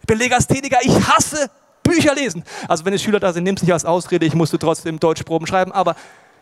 Ich 0.00 0.06
bin 0.06 0.18
Legastheniker, 0.18 0.78
ich 0.82 0.94
hasse 1.08 1.48
Bücher 1.84 2.14
lesen. 2.14 2.42
Also 2.66 2.84
wenn 2.84 2.92
es 2.92 3.02
Schüler 3.02 3.20
da 3.20 3.32
sind, 3.32 3.44
nimm 3.44 3.54
es 3.54 3.62
nicht 3.62 3.72
als 3.72 3.84
Ausrede, 3.84 4.26
ich 4.26 4.34
musste 4.34 4.58
trotzdem 4.58 4.98
Deutschproben 4.98 5.46
schreiben, 5.46 5.70
aber 5.70 5.94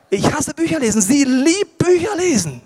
ich 0.09 0.33
hasse 0.33 0.55
Bücher 0.55 0.79
lesen. 0.79 1.03
Sie 1.03 1.25
liebt 1.25 1.77
Bücher 1.77 2.17
lesen. 2.17 2.63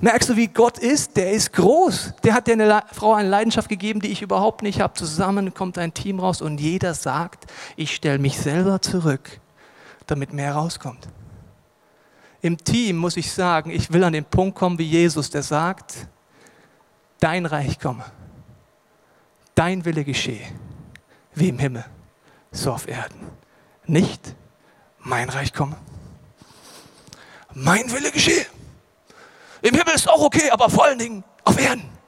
Merkst 0.00 0.28
du, 0.28 0.36
wie 0.36 0.46
Gott 0.46 0.78
ist? 0.78 1.16
Der 1.16 1.32
ist 1.32 1.52
groß. 1.52 2.14
Der 2.22 2.34
hat 2.34 2.46
der 2.46 2.54
eine 2.54 2.82
Frau 2.92 3.14
eine 3.14 3.28
Leidenschaft 3.28 3.68
gegeben, 3.68 4.00
die 4.00 4.08
ich 4.08 4.22
überhaupt 4.22 4.62
nicht 4.62 4.80
habe. 4.80 4.94
Zusammen 4.94 5.54
kommt 5.54 5.76
ein 5.76 5.92
Team 5.92 6.20
raus 6.20 6.40
und 6.40 6.60
jeder 6.60 6.94
sagt, 6.94 7.50
ich 7.76 7.94
stelle 7.94 8.18
mich 8.18 8.38
selber 8.38 8.80
zurück, 8.80 9.40
damit 10.06 10.32
mehr 10.32 10.54
rauskommt. 10.54 11.08
Im 12.40 12.56
Team 12.56 12.96
muss 12.96 13.16
ich 13.16 13.32
sagen, 13.32 13.70
ich 13.70 13.92
will 13.92 14.04
an 14.04 14.12
den 14.12 14.24
Punkt 14.24 14.56
kommen 14.56 14.78
wie 14.78 14.84
Jesus, 14.84 15.30
der 15.30 15.42
sagt, 15.42 16.06
dein 17.18 17.46
Reich 17.46 17.80
komme, 17.80 18.04
dein 19.56 19.84
Wille 19.84 20.04
geschehe, 20.04 20.46
wie 21.34 21.48
im 21.48 21.58
Himmel, 21.58 21.84
so 22.52 22.72
auf 22.72 22.86
Erden. 22.86 23.18
Nicht 23.86 24.36
mein 25.00 25.28
Reich 25.28 25.52
komme, 25.52 25.76
mein 27.52 27.90
Wille 27.90 28.12
geschehe. 28.12 28.46
Im 29.62 29.74
Himmel 29.74 29.94
ist 29.94 30.08
auch 30.08 30.22
okay, 30.22 30.50
aber 30.50 30.70
vor 30.70 30.84
allen 30.84 30.98
Dingen 30.98 31.24
auf 31.44 31.60
Erden. 31.60 31.98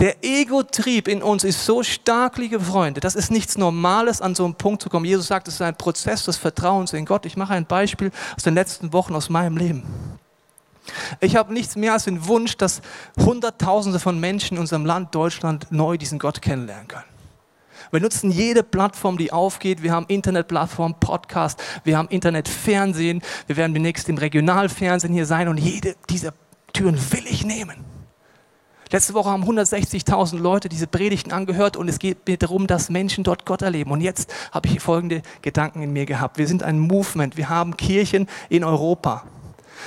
Der 0.00 0.24
Ego-Trieb 0.24 1.08
in 1.08 1.22
uns 1.22 1.44
ist 1.44 1.66
so 1.66 1.82
stark, 1.82 2.38
liebe 2.38 2.58
Freunde, 2.58 3.00
das 3.00 3.14
ist 3.14 3.30
nichts 3.30 3.58
Normales, 3.58 4.22
an 4.22 4.34
so 4.34 4.46
einen 4.46 4.54
Punkt 4.54 4.80
zu 4.80 4.88
kommen. 4.88 5.04
Jesus 5.04 5.26
sagt, 5.26 5.46
es 5.46 5.54
ist 5.54 5.62
ein 5.62 5.76
Prozess 5.76 6.24
des 6.24 6.38
Vertrauens 6.38 6.94
in 6.94 7.04
Gott. 7.04 7.26
Ich 7.26 7.36
mache 7.36 7.52
ein 7.52 7.66
Beispiel 7.66 8.10
aus 8.34 8.42
den 8.42 8.54
letzten 8.54 8.94
Wochen 8.94 9.14
aus 9.14 9.28
meinem 9.28 9.58
Leben. 9.58 9.82
Ich 11.20 11.36
habe 11.36 11.52
nichts 11.52 11.76
mehr 11.76 11.92
als 11.92 12.04
den 12.04 12.26
Wunsch, 12.26 12.56
dass 12.56 12.80
Hunderttausende 13.18 14.00
von 14.00 14.18
Menschen 14.18 14.54
in 14.54 14.60
unserem 14.60 14.86
Land 14.86 15.14
Deutschland 15.14 15.66
neu 15.70 15.98
diesen 15.98 16.18
Gott 16.18 16.40
kennenlernen 16.40 16.88
können. 16.88 17.09
Wir 17.90 18.00
nutzen 18.00 18.30
jede 18.30 18.62
Plattform, 18.62 19.18
die 19.18 19.32
aufgeht. 19.32 19.82
Wir 19.82 19.92
haben 19.92 20.06
Internetplattform, 20.08 20.94
Podcast, 21.00 21.60
wir 21.82 21.98
haben 21.98 22.08
Internetfernsehen. 22.08 23.20
Wir 23.48 23.56
werden 23.56 23.74
demnächst 23.74 24.08
im 24.08 24.16
Regionalfernsehen 24.16 25.12
hier 25.12 25.26
sein 25.26 25.48
und 25.48 25.58
jede 25.58 25.96
dieser 26.08 26.32
Türen 26.72 26.96
will 27.12 27.24
ich 27.26 27.44
nehmen. 27.44 27.84
Letzte 28.92 29.14
Woche 29.14 29.30
haben 29.30 29.44
160.000 29.44 30.38
Leute 30.38 30.68
diese 30.68 30.86
Predigten 30.86 31.32
angehört 31.32 31.76
und 31.76 31.88
es 31.88 31.98
geht 32.00 32.26
mir 32.26 32.36
darum, 32.36 32.66
dass 32.66 32.90
Menschen 32.90 33.22
dort 33.22 33.46
Gott 33.46 33.62
erleben. 33.62 33.90
Und 33.90 34.00
jetzt 34.00 34.32
habe 34.52 34.68
ich 34.68 34.80
folgende 34.80 35.22
Gedanken 35.42 35.82
in 35.82 35.92
mir 35.92 36.06
gehabt. 36.06 36.38
Wir 36.38 36.48
sind 36.48 36.62
ein 36.64 36.78
Movement. 36.78 37.36
Wir 37.36 37.48
haben 37.48 37.76
Kirchen 37.76 38.28
in 38.48 38.64
Europa. 38.64 39.24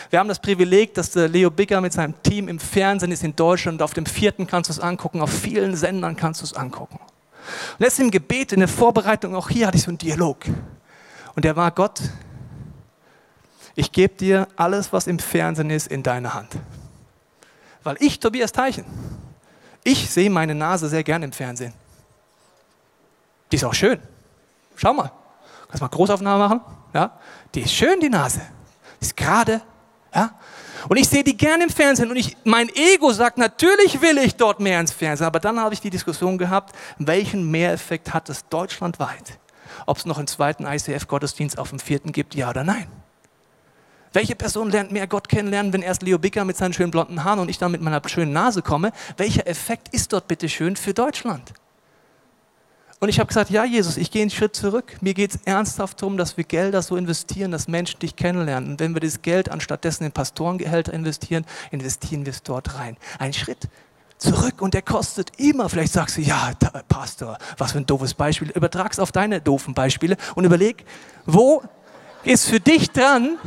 Wir 0.09 0.19
haben 0.19 0.29
das 0.29 0.39
Privileg, 0.39 0.93
dass 0.93 1.11
der 1.11 1.27
Leo 1.27 1.51
Bigger 1.51 1.81
mit 1.81 1.93
seinem 1.93 2.15
Team 2.23 2.47
im 2.47 2.59
Fernsehen 2.59 3.11
ist 3.11 3.23
in 3.23 3.35
Deutschland. 3.35 3.81
Auf 3.81 3.93
dem 3.93 4.05
vierten 4.05 4.47
kannst 4.47 4.69
du 4.69 4.73
es 4.73 4.79
angucken, 4.79 5.21
auf 5.21 5.31
vielen 5.31 5.75
Sendern 5.75 6.15
kannst 6.15 6.41
du 6.41 6.45
es 6.45 6.53
angucken. 6.53 6.99
Und 7.77 7.83
jetzt 7.85 7.99
im 7.99 8.11
Gebet, 8.11 8.53
in 8.53 8.59
der 8.59 8.69
Vorbereitung, 8.69 9.35
auch 9.35 9.49
hier 9.49 9.67
hatte 9.67 9.77
ich 9.77 9.83
so 9.83 9.89
einen 9.89 9.97
Dialog. 9.97 10.39
Und 11.35 11.45
der 11.45 11.55
war 11.55 11.71
Gott, 11.71 12.01
ich 13.75 13.91
gebe 13.91 14.13
dir 14.15 14.47
alles, 14.55 14.93
was 14.93 15.07
im 15.07 15.19
Fernsehen 15.19 15.69
ist, 15.69 15.87
in 15.87 16.03
deine 16.03 16.33
Hand. 16.33 16.51
Weil 17.83 17.97
ich, 17.99 18.19
Tobias 18.19 18.51
Teichen, 18.51 18.85
ich 19.83 20.09
sehe 20.09 20.29
meine 20.29 20.55
Nase 20.55 20.87
sehr 20.87 21.03
gern 21.03 21.23
im 21.23 21.31
Fernsehen. 21.31 21.73
Die 23.51 23.55
ist 23.57 23.63
auch 23.63 23.73
schön. 23.73 23.99
Schau 24.75 24.93
mal. 24.93 25.11
Kannst 25.67 25.81
mal 25.81 25.87
Großaufnahme 25.87 26.43
machen? 26.43 26.61
Ja? 26.93 27.19
Die 27.53 27.61
ist 27.61 27.73
schön, 27.73 27.99
die 27.99 28.09
Nase. 28.09 28.41
Die 28.99 29.05
ist 29.05 29.17
gerade. 29.17 29.61
Ja? 30.13 30.31
Und 30.89 30.97
ich 30.97 31.07
sehe 31.07 31.23
die 31.23 31.37
gerne 31.37 31.63
im 31.63 31.69
Fernsehen 31.69 32.09
und 32.09 32.17
ich, 32.17 32.35
mein 32.43 32.69
Ego 32.69 33.11
sagt, 33.11 33.37
natürlich 33.37 34.01
will 34.01 34.17
ich 34.17 34.35
dort 34.35 34.59
mehr 34.59 34.79
ins 34.79 34.91
Fernsehen. 34.91 35.27
Aber 35.27 35.39
dann 35.39 35.59
habe 35.59 35.73
ich 35.73 35.81
die 35.81 35.89
Diskussion 35.89 36.37
gehabt, 36.37 36.75
welchen 36.97 37.49
Mehreffekt 37.49 38.13
hat 38.13 38.29
es 38.29 38.47
deutschlandweit? 38.49 39.39
Ob 39.85 39.97
es 39.97 40.05
noch 40.05 40.17
einen 40.17 40.27
zweiten 40.27 40.65
ICF-Gottesdienst 40.65 41.57
auf 41.57 41.69
dem 41.69 41.79
vierten 41.79 42.11
gibt, 42.11 42.35
ja 42.35 42.49
oder 42.49 42.63
nein? 42.63 42.87
Welche 44.13 44.35
Person 44.35 44.69
lernt 44.69 44.91
mehr 44.91 45.07
Gott 45.07 45.27
kennenlernen, 45.27 45.73
wenn 45.73 45.81
erst 45.81 46.03
Leo 46.03 46.19
Bicker 46.19 46.45
mit 46.45 46.55
seinen 46.55 46.73
schönen 46.73 46.91
blonden 46.91 47.23
Haaren 47.23 47.39
und 47.39 47.49
ich 47.49 47.57
dann 47.57 47.71
mit 47.71 47.81
meiner 47.81 48.01
schönen 48.07 48.31
Nase 48.31 48.61
komme? 48.61 48.91
Welcher 49.17 49.47
Effekt 49.47 49.89
ist 49.91 50.13
dort 50.13 50.27
bitte 50.27 50.47
schön 50.49 50.75
für 50.75 50.93
Deutschland? 50.93 51.53
Und 53.03 53.09
ich 53.09 53.19
habe 53.19 53.27
gesagt, 53.27 53.49
ja 53.49 53.65
Jesus, 53.65 53.97
ich 53.97 54.11
gehe 54.11 54.21
einen 54.21 54.31
Schritt 54.31 54.55
zurück. 54.55 54.95
Mir 55.01 55.13
geht 55.13 55.35
es 55.35 55.41
ernsthaft 55.43 56.01
darum, 56.01 56.15
dass 56.15 56.37
wir 56.37 56.45
Gelder 56.45 56.81
so 56.81 56.95
investieren, 56.95 57.51
dass 57.51 57.67
Menschen 57.67 57.99
dich 57.99 58.15
kennenlernen. 58.15 58.71
Und 58.71 58.79
wenn 58.79 58.93
wir 58.93 59.01
das 59.01 59.21
Geld 59.21 59.49
anstattdessen 59.49 60.05
in 60.05 60.13
Pastorengehälter 60.13 60.93
investieren, 60.93 61.45
investieren 61.71 62.25
wir 62.25 62.31
es 62.31 62.43
dort 62.43 62.75
rein. 62.75 62.95
Ein 63.19 63.33
Schritt 63.33 63.67
zurück 64.17 64.61
und 64.61 64.73
der 64.73 64.83
kostet 64.83 65.37
immer. 65.37 65.67
Vielleicht 65.67 65.91
sagst 65.91 66.15
du, 66.15 66.21
ja, 66.21 66.53
Pastor, 66.87 67.37
was 67.57 67.73
für 67.73 67.79
ein 67.79 67.85
doofes 67.85 68.13
Beispiel. 68.13 68.51
Übertrag 68.51 68.93
es 68.93 68.99
auf 68.99 69.11
deine 69.11 69.41
doofen 69.41 69.73
Beispiele 69.73 70.15
und 70.35 70.45
überleg, 70.45 70.85
wo 71.25 71.61
ist 72.23 72.47
für 72.47 72.61
dich 72.61 72.89
dran, 72.89 73.37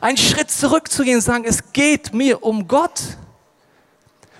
einen 0.00 0.18
Schritt 0.18 0.52
zurückzugehen 0.52 1.16
und 1.16 1.22
sagen, 1.22 1.42
es 1.44 1.72
geht 1.72 2.14
mir 2.14 2.44
um 2.44 2.68
Gott. 2.68 3.02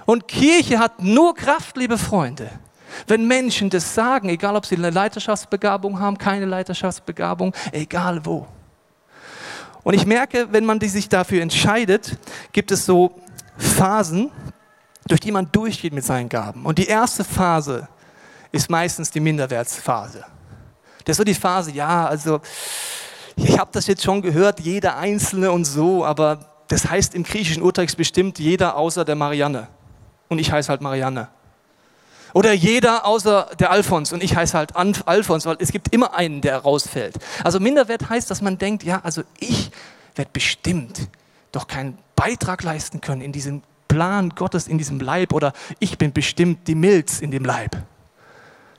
Und 0.06 0.28
Kirche 0.28 0.78
hat 0.78 1.02
nur 1.02 1.34
Kraft, 1.34 1.76
liebe 1.76 1.98
Freunde. 1.98 2.52
Wenn 3.06 3.26
Menschen 3.26 3.70
das 3.70 3.94
sagen, 3.94 4.28
egal 4.28 4.56
ob 4.56 4.66
sie 4.66 4.76
eine 4.76 4.90
Leiterschaftsbegabung 4.90 6.00
haben, 6.00 6.18
keine 6.18 6.46
Leiterschaftsbegabung, 6.46 7.54
egal 7.72 8.24
wo. 8.24 8.46
Und 9.82 9.94
ich 9.94 10.06
merke, 10.06 10.48
wenn 10.52 10.64
man 10.64 10.80
sich 10.80 11.08
dafür 11.08 11.42
entscheidet, 11.42 12.18
gibt 12.52 12.70
es 12.70 12.84
so 12.84 13.20
Phasen, 13.56 14.30
durch 15.06 15.20
die 15.20 15.32
man 15.32 15.50
durchgeht 15.50 15.92
mit 15.92 16.04
seinen 16.04 16.28
Gaben. 16.28 16.66
Und 16.66 16.78
die 16.78 16.86
erste 16.86 17.24
Phase 17.24 17.88
ist 18.52 18.70
meistens 18.70 19.10
die 19.10 19.20
Minderwertsphase. 19.20 20.24
Das 21.04 21.14
ist 21.14 21.16
so 21.16 21.24
die 21.24 21.34
Phase, 21.34 21.72
ja, 21.72 22.06
also 22.06 22.40
ich 23.36 23.58
habe 23.58 23.70
das 23.72 23.86
jetzt 23.86 24.02
schon 24.02 24.20
gehört, 24.20 24.60
jeder 24.60 24.98
Einzelne 24.98 25.50
und 25.52 25.64
so, 25.64 26.04
aber 26.04 26.40
das 26.68 26.90
heißt 26.90 27.14
im 27.14 27.22
griechischen 27.22 27.62
Urtext 27.62 27.96
bestimmt 27.96 28.38
jeder 28.38 28.76
außer 28.76 29.04
der 29.04 29.14
Marianne. 29.14 29.68
Und 30.28 30.38
ich 30.38 30.52
heiße 30.52 30.68
halt 30.68 30.82
Marianne. 30.82 31.28
Oder 32.34 32.52
jeder 32.52 33.06
außer 33.06 33.50
der 33.58 33.70
Alfons 33.70 34.12
und 34.12 34.22
ich 34.22 34.36
heiße 34.36 34.56
halt 34.56 34.76
Alfons, 34.76 35.46
weil 35.46 35.56
es 35.60 35.72
gibt 35.72 35.94
immer 35.94 36.14
einen, 36.14 36.40
der 36.40 36.58
rausfällt. 36.58 37.16
Also 37.42 37.60
Minderwert 37.60 38.08
heißt, 38.08 38.30
dass 38.30 38.42
man 38.42 38.58
denkt, 38.58 38.82
ja, 38.82 39.00
also 39.02 39.22
ich 39.38 39.70
werde 40.14 40.30
bestimmt 40.32 41.08
doch 41.52 41.66
keinen 41.66 41.98
Beitrag 42.16 42.62
leisten 42.62 43.00
können 43.00 43.22
in 43.22 43.32
diesem 43.32 43.62
Plan 43.88 44.30
Gottes, 44.30 44.68
in 44.68 44.76
diesem 44.76 45.00
Leib 45.00 45.32
oder 45.32 45.52
ich 45.78 45.96
bin 45.96 46.12
bestimmt 46.12 46.68
die 46.68 46.74
Milz 46.74 47.20
in 47.20 47.30
dem 47.30 47.44
Leib. 47.44 47.76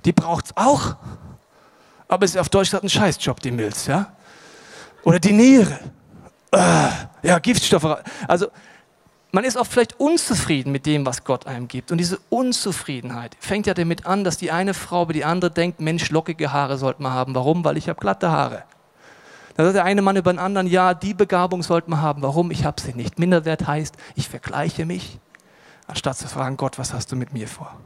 Die 0.06 0.12
braucht 0.12 0.46
es 0.46 0.58
auch, 0.58 0.96
aber 2.08 2.26
es 2.26 2.32
ist 2.32 2.38
auf 2.38 2.50
Deutsch 2.50 2.74
ein 2.74 2.90
Scheißjob, 2.90 3.40
die 3.40 3.52
Milz, 3.52 3.88
ja. 3.88 4.14
Oder 5.04 5.20
die 5.20 5.34
Niere. 5.34 5.80
Äh, 6.52 6.90
ja, 7.24 7.40
Giftstoffe. 7.40 7.98
Also 8.28 8.48
man 9.32 9.44
ist 9.44 9.58
oft 9.58 9.72
vielleicht 9.72 10.00
unzufrieden 10.00 10.72
mit 10.72 10.86
dem, 10.86 11.06
was 11.06 11.24
Gott 11.24 11.46
einem 11.46 11.68
gibt. 11.68 11.92
Und 11.92 12.00
diese 12.00 12.20
Unzufriedenheit 12.30 13.36
fängt 13.40 13.68
ja 13.68 13.74
damit 13.74 14.06
an, 14.06 14.24
dass 14.24 14.38
die 14.38 14.52
eine 14.52 14.74
Frau 14.74 15.04
über 15.04 15.14
die 15.14 15.26
andere 15.26 15.52
denkt, 15.52 15.80
Mensch, 15.80 16.10
lockige 16.10 16.52
Haare 16.52 16.78
sollte 16.78 17.04
man 17.04 17.14
haben. 17.14 17.36
Warum? 17.36 17.64
Weil 17.64 17.78
ich 17.78 17.90
habe 17.90 18.00
glatte 18.00 18.32
Haare. 18.32 18.64
Dann 19.56 19.66
sagt 19.66 19.76
der 19.76 19.84
eine 19.84 20.02
Mann 20.02 20.16
über 20.16 20.32
den 20.34 20.40
anderen, 20.40 20.68
ja, 20.68 20.94
die 20.94 21.14
Begabung 21.14 21.64
sollte 21.64 21.90
man 21.90 22.02
haben. 22.02 22.22
Warum? 22.22 22.50
Ich 22.50 22.66
habe 22.66 22.82
sie 22.82 22.94
nicht. 22.94 23.20
Minderwert 23.20 23.68
heißt, 23.68 23.96
ich 24.16 24.30
vergleiche 24.30 24.86
mich, 24.86 25.20
anstatt 25.86 26.18
zu 26.18 26.28
fragen, 26.28 26.58
Gott, 26.58 26.80
was 26.80 26.94
hast 26.94 27.12
du 27.12 27.16
mit 27.16 27.34
mir 27.34 27.48
vor? 27.48 27.78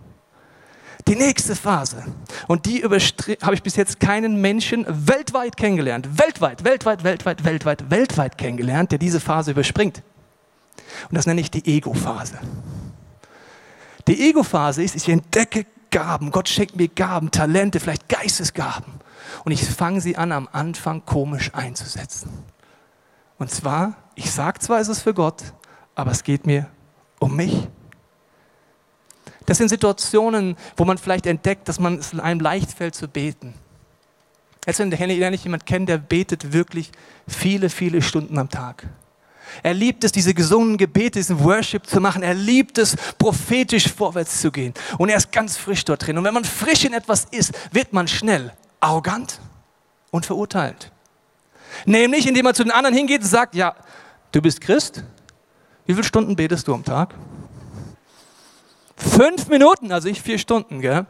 Die 1.08 1.16
nächste 1.16 1.56
Phase, 1.56 2.06
und 2.48 2.66
die 2.66 2.84
habe 2.84 3.56
ich 3.56 3.64
bis 3.64 3.76
jetzt 3.76 4.00
keinen 4.00 4.40
Menschen 4.40 4.86
weltweit 4.88 5.58
kennengelernt, 5.58 6.18
weltweit, 6.18 6.64
weltweit, 6.64 7.04
weltweit, 7.04 7.44
weltweit, 7.44 7.90
weltweit 7.90 8.38
kennengelernt, 8.38 8.92
der 8.92 9.00
diese 9.00 9.20
Phase 9.20 9.52
überspringt. 9.52 10.02
Und 11.10 11.16
das 11.16 11.26
nenne 11.26 11.42
ich 11.42 11.52
die 11.52 11.66
Ego-Phase. 11.66 12.40
Die 14.08 14.30
Ego-Phase 14.30 14.84
ist, 14.84 14.96
ich 14.96 15.08
entdecke 15.10 15.66
Gaben. 15.90 16.32
Gott 16.32 16.50
schenkt 16.50 16.76
mir 16.76 16.88
Gaben, 16.88 17.32
Talente, 17.32 17.80
vielleicht 17.80 18.10
Geistesgaben. 18.10 18.94
Und 19.46 19.52
ich 19.52 19.64
fange 19.64 20.02
sie 20.02 20.18
an, 20.18 20.32
am 20.32 20.50
Anfang 20.52 21.06
komisch 21.06 21.52
einzusetzen. 21.54 22.30
Und 23.38 23.52
zwar, 23.52 23.96
ich 24.16 24.32
sage 24.32 24.60
zwar, 24.60 24.80
es 24.80 24.88
ist 24.88 25.02
für 25.02 25.14
Gott, 25.14 25.44
aber 25.96 26.12
es 26.12 26.24
geht 26.24 26.46
mir 26.46 26.68
um 27.20 27.36
mich. 27.36 27.68
Das 29.46 29.58
sind 29.58 29.70
Situationen, 29.70 30.56
wo 30.78 30.86
man 30.86 30.98
vielleicht 30.98 31.26
entdeckt, 31.26 31.68
dass 31.68 31.80
man 31.80 31.98
es 31.98 32.18
einem 32.18 32.40
leicht 32.40 32.72
fällt 32.72 32.96
zu 32.96 33.08
beten. 33.08 33.54
Jetzt 34.66 34.80
lerne 34.80 35.36
ich 35.36 35.44
jemanden 35.44 35.66
kennen, 35.66 35.86
der 35.86 35.98
betet 35.98 36.54
wirklich 36.54 36.92
viele, 37.28 37.70
viele 37.70 38.02
Stunden 38.02 38.38
am 38.38 38.50
Tag. 38.50 38.88
Er 39.62 39.74
liebt 39.74 40.04
es, 40.04 40.12
diese 40.12 40.34
gesungenen 40.34 40.78
Gebete, 40.78 41.20
diesen 41.20 41.44
Worship 41.44 41.86
zu 41.86 42.00
machen. 42.00 42.24
Er 42.24 42.34
liebt 42.34 42.78
es, 42.78 42.96
prophetisch 43.18 43.92
vorwärts 43.92 44.42
zu 44.42 44.52
gehen. 44.52 44.74
Und 44.98 45.10
er 45.10 45.18
ist 45.18 45.32
ganz 45.32 45.58
frisch 45.58 45.86
dort 45.86 46.06
drin. 46.06 46.18
Und 46.18 46.24
wenn 46.24 46.34
man 46.34 46.46
frisch 46.46 46.86
in 46.86 46.94
etwas 46.94 47.28
ist, 47.32 47.54
wird 47.72 47.94
man 47.94 48.08
schnell 48.08 48.54
arrogant 48.80 49.40
und 50.12 50.26
verurteilt. 50.26 50.92
Nämlich, 51.86 52.28
indem 52.28 52.46
man 52.46 52.56
zu 52.56 52.64
den 52.64 52.72
anderen 52.72 52.96
hingeht 52.96 53.22
und 53.22 53.28
sagt, 53.28 53.56
ja, 53.56 53.76
du 54.32 54.42
bist 54.42 54.62
Christ. 54.62 55.04
Wie 55.86 55.94
viele 55.94 56.04
Stunden 56.04 56.36
betest 56.36 56.68
du 56.68 56.74
am 56.74 56.84
Tag? 56.84 57.14
Fünf 58.96 59.48
Minuten, 59.48 59.92
also 59.92 60.08
ich 60.08 60.22
vier 60.22 60.38
Stunden, 60.38 60.82
gell? 60.82 61.06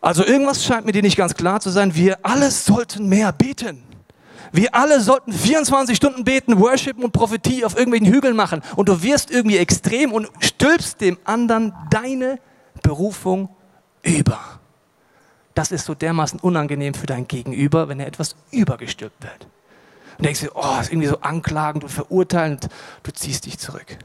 Also 0.00 0.24
irgendwas 0.24 0.64
scheint 0.64 0.84
mir 0.84 0.92
dir 0.92 1.02
nicht 1.02 1.16
ganz 1.16 1.34
klar 1.34 1.60
zu 1.60 1.70
sein. 1.70 1.94
Wir 1.94 2.18
alle 2.22 2.50
sollten 2.50 3.08
mehr 3.08 3.32
beten. 3.32 3.82
Wir 4.56 4.74
alle 4.74 5.02
sollten 5.02 5.34
24 5.34 5.94
Stunden 5.94 6.24
beten, 6.24 6.58
worshipen 6.58 7.04
und 7.04 7.12
Prophetie 7.12 7.62
auf 7.66 7.76
irgendwelchen 7.76 8.10
Hügeln 8.10 8.34
machen. 8.34 8.62
Und 8.74 8.88
du 8.88 9.02
wirst 9.02 9.30
irgendwie 9.30 9.58
extrem 9.58 10.12
und 10.12 10.30
stülpst 10.40 11.02
dem 11.02 11.18
anderen 11.24 11.74
deine 11.90 12.38
Berufung 12.82 13.50
über. 14.02 14.40
Das 15.54 15.72
ist 15.72 15.84
so 15.84 15.94
dermaßen 15.94 16.40
unangenehm 16.40 16.94
für 16.94 17.04
dein 17.04 17.28
Gegenüber, 17.28 17.90
wenn 17.90 18.00
er 18.00 18.06
etwas 18.06 18.34
übergestülpt 18.50 19.22
wird. 19.22 19.46
Und 20.16 20.24
denkst 20.24 20.40
du, 20.40 20.48
oh, 20.54 20.80
ist 20.80 20.90
irgendwie 20.90 21.08
so 21.08 21.20
anklagend 21.20 21.84
und 21.84 21.90
verurteilend. 21.90 22.68
Du 23.02 23.10
ziehst 23.10 23.44
dich 23.44 23.58
zurück. 23.58 23.98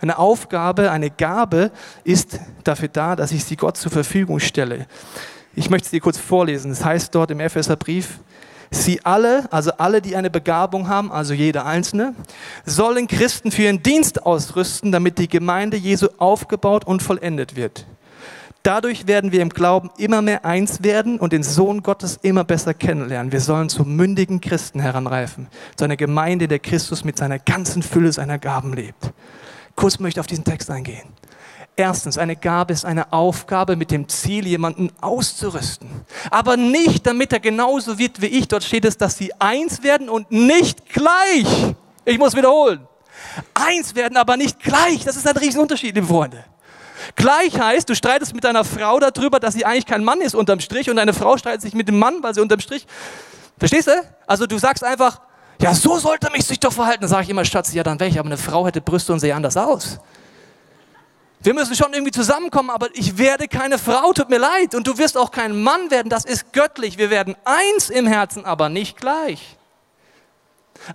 Eine 0.00 0.16
Aufgabe, 0.16 0.90
eine 0.90 1.10
Gabe 1.10 1.70
ist 2.02 2.40
dafür 2.64 2.88
da, 2.88 3.14
dass 3.14 3.32
ich 3.32 3.44
sie 3.44 3.56
Gott 3.56 3.76
zur 3.76 3.92
Verfügung 3.92 4.40
stelle. 4.40 4.86
Ich 5.54 5.68
möchte 5.68 5.84
es 5.84 5.90
dir 5.90 6.00
kurz 6.00 6.16
vorlesen. 6.16 6.70
Es 6.70 6.82
heißt 6.82 7.14
dort 7.14 7.30
im 7.30 7.40
Epheserbrief, 7.40 8.20
Sie 8.70 9.04
alle, 9.04 9.50
also 9.52 9.72
alle, 9.78 10.02
die 10.02 10.16
eine 10.16 10.30
Begabung 10.30 10.88
haben, 10.88 11.10
also 11.10 11.32
jeder 11.34 11.64
Einzelne, 11.64 12.14
sollen 12.66 13.06
Christen 13.06 13.50
für 13.50 13.62
ihren 13.62 13.82
Dienst 13.82 14.24
ausrüsten, 14.24 14.92
damit 14.92 15.18
die 15.18 15.28
Gemeinde 15.28 15.76
Jesu 15.76 16.08
aufgebaut 16.18 16.84
und 16.84 17.02
vollendet 17.02 17.56
wird. 17.56 17.86
Dadurch 18.62 19.06
werden 19.06 19.32
wir 19.32 19.40
im 19.40 19.48
Glauben 19.48 19.90
immer 19.96 20.20
mehr 20.20 20.44
eins 20.44 20.82
werden 20.82 21.18
und 21.18 21.32
den 21.32 21.42
Sohn 21.42 21.82
Gottes 21.82 22.18
immer 22.22 22.44
besser 22.44 22.74
kennenlernen. 22.74 23.32
Wir 23.32 23.40
sollen 23.40 23.68
zu 23.68 23.84
mündigen 23.84 24.40
Christen 24.40 24.80
heranreifen, 24.80 25.46
zu 25.76 25.84
einer 25.84 25.96
Gemeinde, 25.96 26.48
der 26.48 26.58
Christus 26.58 27.04
mit 27.04 27.16
seiner 27.16 27.38
ganzen 27.38 27.82
Fülle 27.82 28.12
seiner 28.12 28.38
Gaben 28.38 28.74
lebt. 28.74 29.12
Kurz 29.74 29.98
möchte 30.00 30.18
ich 30.18 30.20
auf 30.20 30.26
diesen 30.26 30.44
Text 30.44 30.70
eingehen. 30.70 31.08
Erstens, 31.78 32.18
eine 32.18 32.34
Gabe 32.34 32.72
ist 32.72 32.84
eine 32.84 33.12
Aufgabe 33.12 33.76
mit 33.76 33.92
dem 33.92 34.08
Ziel, 34.08 34.48
jemanden 34.48 34.90
auszurüsten. 35.00 35.88
Aber 36.28 36.56
nicht, 36.56 37.06
damit 37.06 37.32
er 37.32 37.38
genauso 37.38 38.00
wird 38.00 38.20
wie 38.20 38.26
ich. 38.26 38.48
Dort 38.48 38.64
steht 38.64 38.84
es, 38.84 38.96
dass 38.96 39.16
sie 39.16 39.32
eins 39.38 39.84
werden 39.84 40.08
und 40.08 40.28
nicht 40.32 40.86
gleich. 40.88 41.76
Ich 42.04 42.18
muss 42.18 42.34
wiederholen. 42.34 42.80
Eins 43.54 43.94
werden, 43.94 44.16
aber 44.16 44.36
nicht 44.36 44.58
gleich. 44.58 45.04
Das 45.04 45.14
ist 45.14 45.28
ein 45.28 45.36
Riesenunterschied, 45.36 45.94
liebe 45.94 46.08
Freunde. 46.08 46.44
Gleich 47.14 47.56
heißt, 47.56 47.88
du 47.88 47.94
streitest 47.94 48.34
mit 48.34 48.42
deiner 48.42 48.64
Frau 48.64 48.98
darüber, 48.98 49.38
dass 49.38 49.54
sie 49.54 49.64
eigentlich 49.64 49.86
kein 49.86 50.02
Mann 50.02 50.20
ist 50.20 50.34
unterm 50.34 50.58
Strich 50.58 50.90
und 50.90 50.96
deine 50.96 51.14
Frau 51.14 51.36
streitet 51.36 51.60
sich 51.60 51.74
mit 51.74 51.86
dem 51.86 52.00
Mann, 52.00 52.24
weil 52.24 52.34
sie 52.34 52.40
unterm 52.40 52.58
Strich. 52.58 52.88
Verstehst 53.56 53.86
du? 53.86 53.92
Also 54.26 54.48
du 54.48 54.58
sagst 54.58 54.82
einfach, 54.82 55.20
ja, 55.62 55.72
so 55.72 55.96
sollte 55.98 56.28
mich 56.32 56.44
sich 56.44 56.58
doch 56.58 56.72
verhalten. 56.72 57.02
Dann 57.02 57.10
sage 57.10 57.22
ich 57.22 57.30
immer, 57.30 57.44
Schatz, 57.44 57.72
ja, 57.72 57.84
dann 57.84 58.00
welche, 58.00 58.18
aber 58.18 58.26
eine 58.26 58.36
Frau 58.36 58.66
hätte 58.66 58.80
Brüste 58.80 59.12
und 59.12 59.20
sehe 59.20 59.32
anders 59.32 59.56
aus. 59.56 60.00
Wir 61.40 61.54
müssen 61.54 61.76
schon 61.76 61.92
irgendwie 61.92 62.10
zusammenkommen, 62.10 62.70
aber 62.70 62.88
ich 62.94 63.16
werde 63.16 63.46
keine 63.46 63.78
Frau, 63.78 64.12
tut 64.12 64.28
mir 64.28 64.38
leid. 64.38 64.74
Und 64.74 64.86
du 64.86 64.98
wirst 64.98 65.16
auch 65.16 65.30
kein 65.30 65.62
Mann 65.62 65.90
werden, 65.90 66.08
das 66.08 66.24
ist 66.24 66.52
göttlich. 66.52 66.98
Wir 66.98 67.10
werden 67.10 67.36
eins 67.44 67.90
im 67.90 68.06
Herzen, 68.06 68.44
aber 68.44 68.68
nicht 68.68 68.96
gleich. 69.00 69.56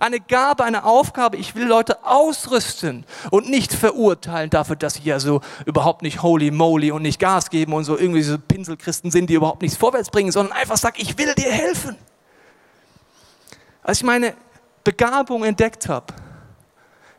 Eine 0.00 0.18
Gabe, 0.18 0.64
eine 0.64 0.84
Aufgabe, 0.84 1.36
ich 1.36 1.54
will 1.54 1.66
Leute 1.66 2.04
ausrüsten 2.04 3.04
und 3.30 3.48
nicht 3.48 3.72
verurteilen 3.72 4.50
dafür, 4.50 4.76
dass 4.76 4.94
sie 4.94 5.02
ja 5.02 5.20
so 5.20 5.40
überhaupt 5.66 6.02
nicht 6.02 6.22
holy 6.22 6.50
moly 6.50 6.90
und 6.90 7.02
nicht 7.02 7.20
Gas 7.20 7.50
geben 7.50 7.74
und 7.74 7.84
so 7.84 7.96
irgendwie 7.96 8.22
so 8.22 8.38
Pinselchristen 8.38 9.10
sind, 9.10 9.28
die 9.28 9.34
überhaupt 9.34 9.62
nichts 9.62 9.76
vorwärts 9.76 10.10
bringen, 10.10 10.32
sondern 10.32 10.56
einfach 10.56 10.78
sagen, 10.78 10.96
ich 10.98 11.16
will 11.18 11.34
dir 11.34 11.50
helfen. 11.50 11.96
Als 13.82 13.98
ich 13.98 14.04
meine 14.04 14.34
Begabung 14.82 15.44
entdeckt 15.44 15.88
habe, 15.88 16.06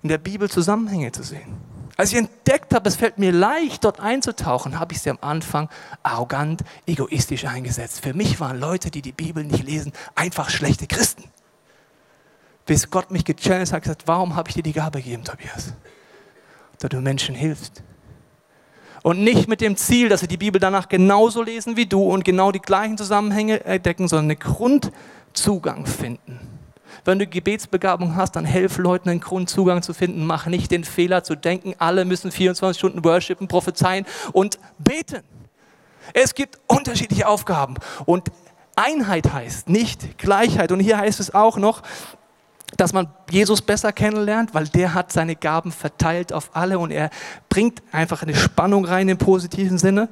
in 0.02 0.10
der 0.10 0.18
Bibel 0.18 0.50
Zusammenhänge 0.50 1.12
zu 1.12 1.24
sehen, 1.24 1.65
als 1.98 2.12
ich 2.12 2.18
entdeckt 2.18 2.74
habe, 2.74 2.90
es 2.90 2.98
fällt 2.98 3.18
mir 3.18 3.32
leicht, 3.32 3.84
dort 3.86 4.00
einzutauchen, 4.00 4.80
habe 4.80 4.94
ich 4.94 5.02
sie 5.02 5.10
am 5.10 5.20
Anfang 5.22 5.70
arrogant, 6.04 6.64
egoistisch 6.86 7.46
eingesetzt. 7.46 8.02
Für 8.02 8.14
mich 8.14 8.40
waren 8.40 8.60
Leute, 8.60 8.92
die 8.92 9.02
die 9.02 9.14
Bibel 9.14 9.44
nicht 9.44 9.64
lesen, 9.64 9.94
einfach 10.14 10.50
schlechte 10.50 10.88
Christen. 10.88 11.24
Bis 12.66 12.90
Gott 12.90 13.12
mich 13.12 13.24
gechallenged 13.24 13.72
hat, 13.72 13.84
gesagt, 13.84 14.04
warum 14.08 14.36
habe 14.36 14.50
ich 14.50 14.56
dir 14.56 14.64
die 14.64 14.74
Gabe 14.74 15.02
gegeben, 15.02 15.24
Tobias? 15.24 15.74
Da 16.80 16.90
du 16.90 17.00
Menschen 17.00 17.36
hilfst. 17.36 17.84
Und 19.04 19.24
nicht 19.24 19.48
mit 19.48 19.62
dem 19.62 19.78
Ziel, 19.78 20.10
dass 20.10 20.22
sie 20.22 20.28
die 20.28 20.36
Bibel 20.36 20.60
danach 20.60 20.90
genauso 20.90 21.44
lesen 21.44 21.78
wie 21.78 21.86
du 21.86 22.02
und 22.04 22.26
genau 22.26 22.52
die 22.52 22.60
gleichen 22.60 22.98
Zusammenhänge 22.98 23.64
entdecken, 23.64 24.08
sondern 24.08 24.32
einen 24.32 24.40
Grundzugang 24.40 25.86
finden. 25.86 26.55
Wenn 27.06 27.20
du 27.20 27.28
Gebetsbegabung 27.28 28.16
hast, 28.16 28.36
dann 28.36 28.46
helf 28.46 28.78
Leuten 28.78 29.10
einen 29.10 29.20
Grundzugang 29.20 29.84
zu 29.84 29.94
finden. 29.94 30.26
Mach 30.26 30.48
nicht 30.48 30.72
den 30.72 30.84
Fehler 30.84 31.24
zu 31.24 31.36
denken, 31.36 31.76
alle 31.78 32.04
müssen 32.04 32.32
24 32.32 32.78
Stunden 32.78 33.04
worshipen, 33.04 33.48
prophezeien 33.48 34.06
und 34.34 34.60
beten. 34.80 35.22
Es 36.14 36.34
gibt 36.34 36.60
unterschiedliche 36.68 37.28
Aufgaben 37.28 37.76
und 38.06 38.32
Einheit 38.76 39.32
heißt 39.32 39.70
nicht 39.70 40.18
Gleichheit. 40.18 40.72
Und 40.72 40.80
hier 40.80 40.98
heißt 40.98 41.20
es 41.20 41.34
auch 41.34 41.58
noch, 41.58 41.82
dass 42.78 42.92
man 42.92 43.08
Jesus 43.30 43.62
besser 43.62 43.94
kennenlernt, 43.94 44.54
weil 44.54 44.68
der 44.68 44.94
hat 44.94 45.12
seine 45.12 45.36
Gaben 45.36 45.72
verteilt 45.72 46.34
auf 46.34 46.50
alle 46.54 46.80
und 46.80 46.92
er 46.92 47.10
bringt 47.50 47.82
einfach 47.92 48.22
eine 48.24 48.36
Spannung 48.36 48.86
rein 48.86 49.08
im 49.08 49.18
positiven 49.18 49.78
Sinne. 49.78 50.10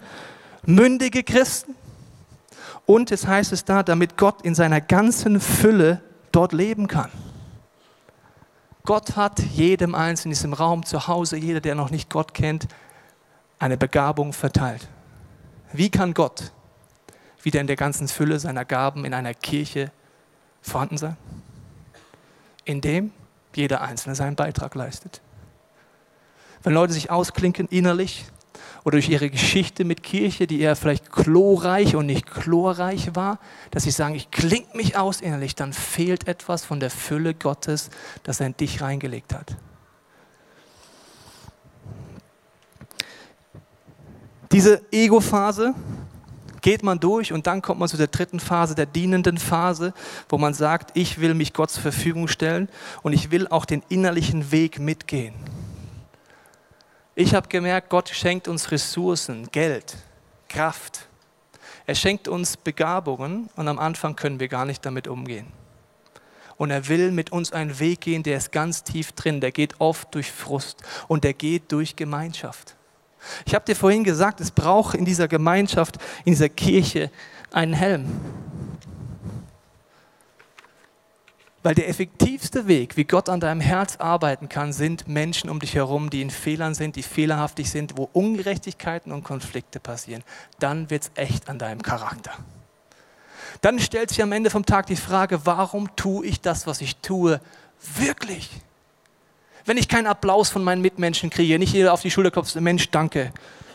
Mündige 0.65 1.23
Christen. 1.23 1.75
Und 2.85 3.11
es 3.11 3.27
heißt 3.27 3.51
es 3.51 3.65
da, 3.65 3.81
damit 3.81 4.17
Gott 4.17 4.41
in 4.43 4.55
seiner 4.55 4.81
ganzen 4.81 5.39
Fülle 5.39 6.01
dort 6.33 6.51
leben 6.51 6.87
kann. 6.87 7.11
Gott 8.85 9.15
hat 9.15 9.39
jedem 9.39 9.95
Einzelnen 9.95 10.33
in 10.33 10.35
diesem 10.35 10.53
Raum 10.53 10.85
zu 10.85 11.07
Hause, 11.07 11.37
jeder, 11.37 11.61
der 11.61 11.75
noch 11.75 11.89
nicht 11.89 12.09
Gott 12.09 12.33
kennt, 12.33 12.67
eine 13.57 13.77
Begabung 13.77 14.33
verteilt. 14.33 14.89
Wie 15.71 15.89
kann 15.89 16.13
Gott 16.13 16.51
wieder 17.41 17.61
in 17.61 17.67
der 17.67 17.77
ganzen 17.77 18.09
Fülle 18.09 18.39
seiner 18.39 18.65
Gaben 18.65 19.05
in 19.05 19.13
einer 19.13 19.33
Kirche 19.33 19.91
vorhanden 20.61 20.97
sein? 20.97 21.17
Indem 22.65 23.11
jeder 23.55 23.81
Einzelne 23.81 24.15
seinen 24.15 24.35
Beitrag 24.35 24.75
leistet. 24.75 25.21
Wenn 26.61 26.73
Leute 26.73 26.93
sich 26.93 27.09
ausklinken 27.09 27.67
innerlich, 27.67 28.25
oder 28.83 28.93
durch 28.93 29.09
ihre 29.09 29.29
Geschichte 29.29 29.85
mit 29.85 30.03
Kirche, 30.03 30.47
die 30.47 30.61
eher 30.61 30.75
vielleicht 30.75 31.11
chlorreich 31.11 31.95
und 31.95 32.05
nicht 32.05 32.25
chlorreich 32.25 33.15
war, 33.15 33.39
dass 33.71 33.83
sie 33.83 33.91
sagen, 33.91 34.15
ich 34.15 34.31
kling 34.31 34.65
mich 34.73 34.97
aus 34.97 35.21
innerlich, 35.21 35.55
dann 35.55 35.73
fehlt 35.73 36.27
etwas 36.27 36.65
von 36.65 36.79
der 36.79 36.89
Fülle 36.89 37.33
Gottes, 37.33 37.89
das 38.23 38.39
er 38.39 38.47
in 38.47 38.57
dich 38.57 38.81
reingelegt 38.81 39.33
hat. 39.33 39.55
Diese 44.51 44.83
Ego-Phase 44.91 45.73
geht 46.61 46.81
man 46.81 46.99
durch 46.99 47.33
und 47.33 47.45
dann 47.45 47.61
kommt 47.61 47.79
man 47.79 47.89
zu 47.89 47.97
der 47.97 48.07
dritten 48.07 48.39
Phase, 48.39 48.75
der 48.75 48.85
dienenden 48.85 49.37
Phase, 49.37 49.93
wo 50.29 50.37
man 50.37 50.53
sagt, 50.53 50.91
ich 50.95 51.19
will 51.19 51.33
mich 51.33 51.53
Gott 51.53 51.71
zur 51.71 51.83
Verfügung 51.83 52.27
stellen 52.27 52.69
und 53.03 53.13
ich 53.13 53.31
will 53.31 53.47
auch 53.47 53.65
den 53.65 53.83
innerlichen 53.89 54.51
Weg 54.51 54.79
mitgehen. 54.79 55.33
Ich 57.15 57.35
habe 57.35 57.47
gemerkt, 57.47 57.89
Gott 57.89 58.09
schenkt 58.09 58.47
uns 58.47 58.71
Ressourcen, 58.71 59.47
Geld, 59.51 59.97
Kraft. 60.49 61.07
Er 61.85 61.93
schenkt 61.93 62.27
uns 62.27 62.57
Begabungen 62.57 63.49
und 63.55 63.67
am 63.67 63.77
Anfang 63.77 64.15
können 64.15 64.39
wir 64.39 64.47
gar 64.47 64.65
nicht 64.65 64.83
damit 64.83 65.07
umgehen. 65.07 65.45
Und 66.57 66.71
er 66.71 66.87
will 66.87 67.11
mit 67.11 67.31
uns 67.31 67.51
einen 67.51 67.77
Weg 67.79 68.01
gehen, 68.01 68.23
der 68.23 68.37
ist 68.37 68.51
ganz 68.51 68.83
tief 68.83 69.11
drin, 69.11 69.41
der 69.41 69.51
geht 69.51 69.79
oft 69.79 70.13
durch 70.15 70.31
Frust 70.31 70.81
und 71.07 71.23
der 71.23 71.33
geht 71.33 71.71
durch 71.71 71.95
Gemeinschaft. 71.95 72.75
Ich 73.45 73.53
habe 73.53 73.65
dir 73.65 73.75
vorhin 73.75 74.03
gesagt, 74.03 74.41
es 74.41 74.49
braucht 74.49 74.95
in 74.95 75.05
dieser 75.05 75.27
Gemeinschaft, 75.27 75.97
in 76.25 76.33
dieser 76.33 76.49
Kirche 76.49 77.11
einen 77.51 77.73
Helm. 77.73 78.07
Weil 81.63 81.75
der 81.75 81.87
effektivste 81.87 82.67
Weg, 82.67 82.97
wie 82.97 83.05
Gott 83.05 83.29
an 83.29 83.39
deinem 83.39 83.61
Herz 83.61 83.95
arbeiten 83.95 84.49
kann, 84.49 84.73
sind 84.73 85.07
Menschen 85.07 85.49
um 85.49 85.61
dich 85.61 85.75
herum, 85.75 86.09
die 86.09 86.21
in 86.21 86.29
Fehlern 86.29 86.75
sind, 86.75 86.97
die 86.97 87.03
fehlerhaftig 87.03 87.71
sind, 87.71 87.97
wo 87.97 88.09
Ungerechtigkeiten 88.11 89.13
und 89.13 89.23
Konflikte 89.23 89.79
passieren. 89.79 90.23
Dann 90.59 90.89
wird 90.89 91.03
es 91.03 91.11
echt 91.15 91.49
an 91.49 91.59
deinem 91.59 91.81
Charakter. 91.81 92.33
Dann 93.61 93.79
stellt 93.79 94.09
sich 94.09 94.21
am 94.21 94.33
Ende 94.33 94.49
vom 94.49 94.65
Tag 94.65 94.87
die 94.87 94.97
Frage, 94.97 95.45
warum 95.45 95.95
tue 95.95 96.25
ich 96.25 96.41
das, 96.41 96.67
was 96.67 96.81
ich 96.81 96.97
tue, 96.97 97.39
wirklich? 97.95 98.49
Wenn 99.65 99.77
ich 99.77 99.87
keinen 99.87 100.07
Applaus 100.07 100.49
von 100.49 100.65
meinen 100.65 100.81
Mitmenschen 100.81 101.29
kriege, 101.29 101.57
nicht 101.57 101.73
jeder 101.73 101.93
auf 101.93 102.01
die 102.01 102.11
Schulter 102.11 102.31
klopft, 102.31 102.53
Mensch, 102.55 102.89
danke, 102.91 103.31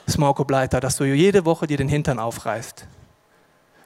Smorko 0.06 0.44
Bleiter, 0.44 0.80
dass 0.80 0.96
du 0.96 1.04
jede 1.04 1.46
Woche 1.46 1.66
dir 1.66 1.78
den 1.78 1.88
Hintern 1.88 2.18
aufreißt. 2.18 2.86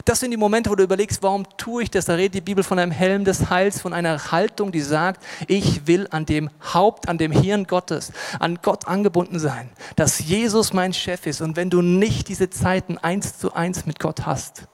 Das 0.05 0.21
sind 0.21 0.33
die 0.33 0.37
Momente, 0.37 0.69
wo 0.71 0.75
du 0.75 0.83
überlegst, 0.83 1.23
warum 1.23 1.47
tue 1.57 1.85
ich 1.85 1.91
das? 1.91 2.07
Da 2.07 2.15
redet 2.15 2.35
die 2.35 2.41
Bibel 2.41 2.65
von 2.65 2.79
einem 2.79 2.91
Helm 2.91 3.25
des 3.25 3.51
Heils, 3.51 3.81
von 3.81 3.93
einer 3.93 4.33
Haltung, 4.33 4.73
die 4.73 4.81
sagt, 4.81 5.23
ich 5.47 5.87
will 5.87 6.09
an 6.11 6.27
dem 6.27 6.51
Haupt, 6.75 7.09
an 7.09 7.19
dem 7.19 7.31
Hirn 7.31 7.65
Gottes, 7.65 8.13
an 8.41 8.59
Gott 8.63 8.89
angebunden 8.89 9.39
sein, 9.39 9.71
dass 9.95 10.19
Jesus 10.19 10.73
mein 10.73 10.93
Chef 10.93 11.27
ist. 11.27 11.41
Und 11.41 11.57
wenn 11.57 11.71
du 11.71 11.83
nicht 11.83 12.29
diese 12.29 12.51
Zeiten 12.51 12.99
eins 12.99 13.39
zu 13.39 13.55
eins 13.55 13.87
mit 13.87 14.01
Gott 14.01 14.27
hast, 14.27 14.65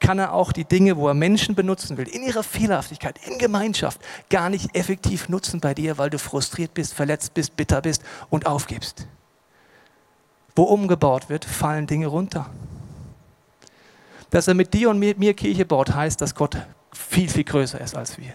kann 0.00 0.18
er 0.18 0.32
auch 0.32 0.52
die 0.52 0.64
Dinge, 0.64 0.96
wo 0.96 1.08
er 1.08 1.14
Menschen 1.14 1.54
benutzen 1.54 1.96
will, 1.96 2.08
in 2.08 2.22
ihrer 2.22 2.42
Fehlerhaftigkeit, 2.42 3.18
in 3.26 3.38
Gemeinschaft, 3.38 4.00
gar 4.30 4.50
nicht 4.50 4.74
effektiv 4.74 5.28
nutzen 5.28 5.60
bei 5.60 5.74
dir, 5.74 5.98
weil 5.98 6.10
du 6.10 6.18
frustriert 6.18 6.74
bist, 6.74 6.94
verletzt 6.94 7.34
bist, 7.34 7.56
bitter 7.56 7.82
bist 7.82 8.02
und 8.30 8.46
aufgibst. 8.46 9.06
Wo 10.56 10.64
umgebaut 10.64 11.28
wird, 11.28 11.44
fallen 11.44 11.86
Dinge 11.86 12.06
runter. 12.06 12.50
Dass 14.30 14.48
er 14.48 14.54
mit 14.54 14.72
dir 14.72 14.90
und 14.90 14.98
mit 14.98 15.18
mir 15.18 15.34
Kirche 15.34 15.64
baut, 15.64 15.94
heißt, 15.94 16.20
dass 16.20 16.34
Gott 16.34 16.56
viel, 16.92 17.28
viel 17.28 17.44
größer 17.44 17.80
ist 17.80 17.96
als 17.96 18.18
wir. 18.18 18.32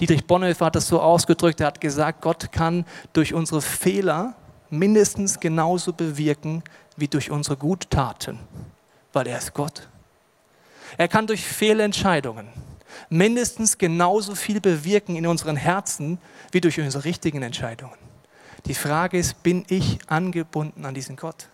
Dietrich 0.00 0.26
Bonhoeffer 0.26 0.66
hat 0.66 0.76
das 0.76 0.86
so 0.86 1.00
ausgedrückt, 1.00 1.60
er 1.60 1.68
hat 1.68 1.80
gesagt, 1.80 2.22
Gott 2.22 2.52
kann 2.52 2.84
durch 3.12 3.34
unsere 3.34 3.60
Fehler 3.60 4.34
mindestens 4.70 5.40
genauso 5.40 5.92
bewirken 5.92 6.62
wie 6.96 7.08
durch 7.08 7.30
unsere 7.30 7.56
Guttaten, 7.56 8.38
weil 9.12 9.26
er 9.26 9.38
ist 9.38 9.54
Gott. 9.54 9.88
Er 10.96 11.08
kann 11.08 11.26
durch 11.26 11.44
Fehlentscheidungen 11.44 12.48
mindestens 13.10 13.76
genauso 13.78 14.34
viel 14.34 14.60
bewirken 14.60 15.16
in 15.16 15.26
unseren 15.26 15.56
Herzen 15.56 16.18
wie 16.52 16.60
durch 16.60 16.80
unsere 16.80 17.04
richtigen 17.04 17.42
Entscheidungen. 17.42 17.96
Die 18.66 18.74
Frage 18.74 19.18
ist, 19.18 19.42
bin 19.42 19.64
ich 19.68 19.98
angebunden 20.06 20.84
an 20.84 20.94
diesen 20.94 21.16
Gott? 21.16 21.48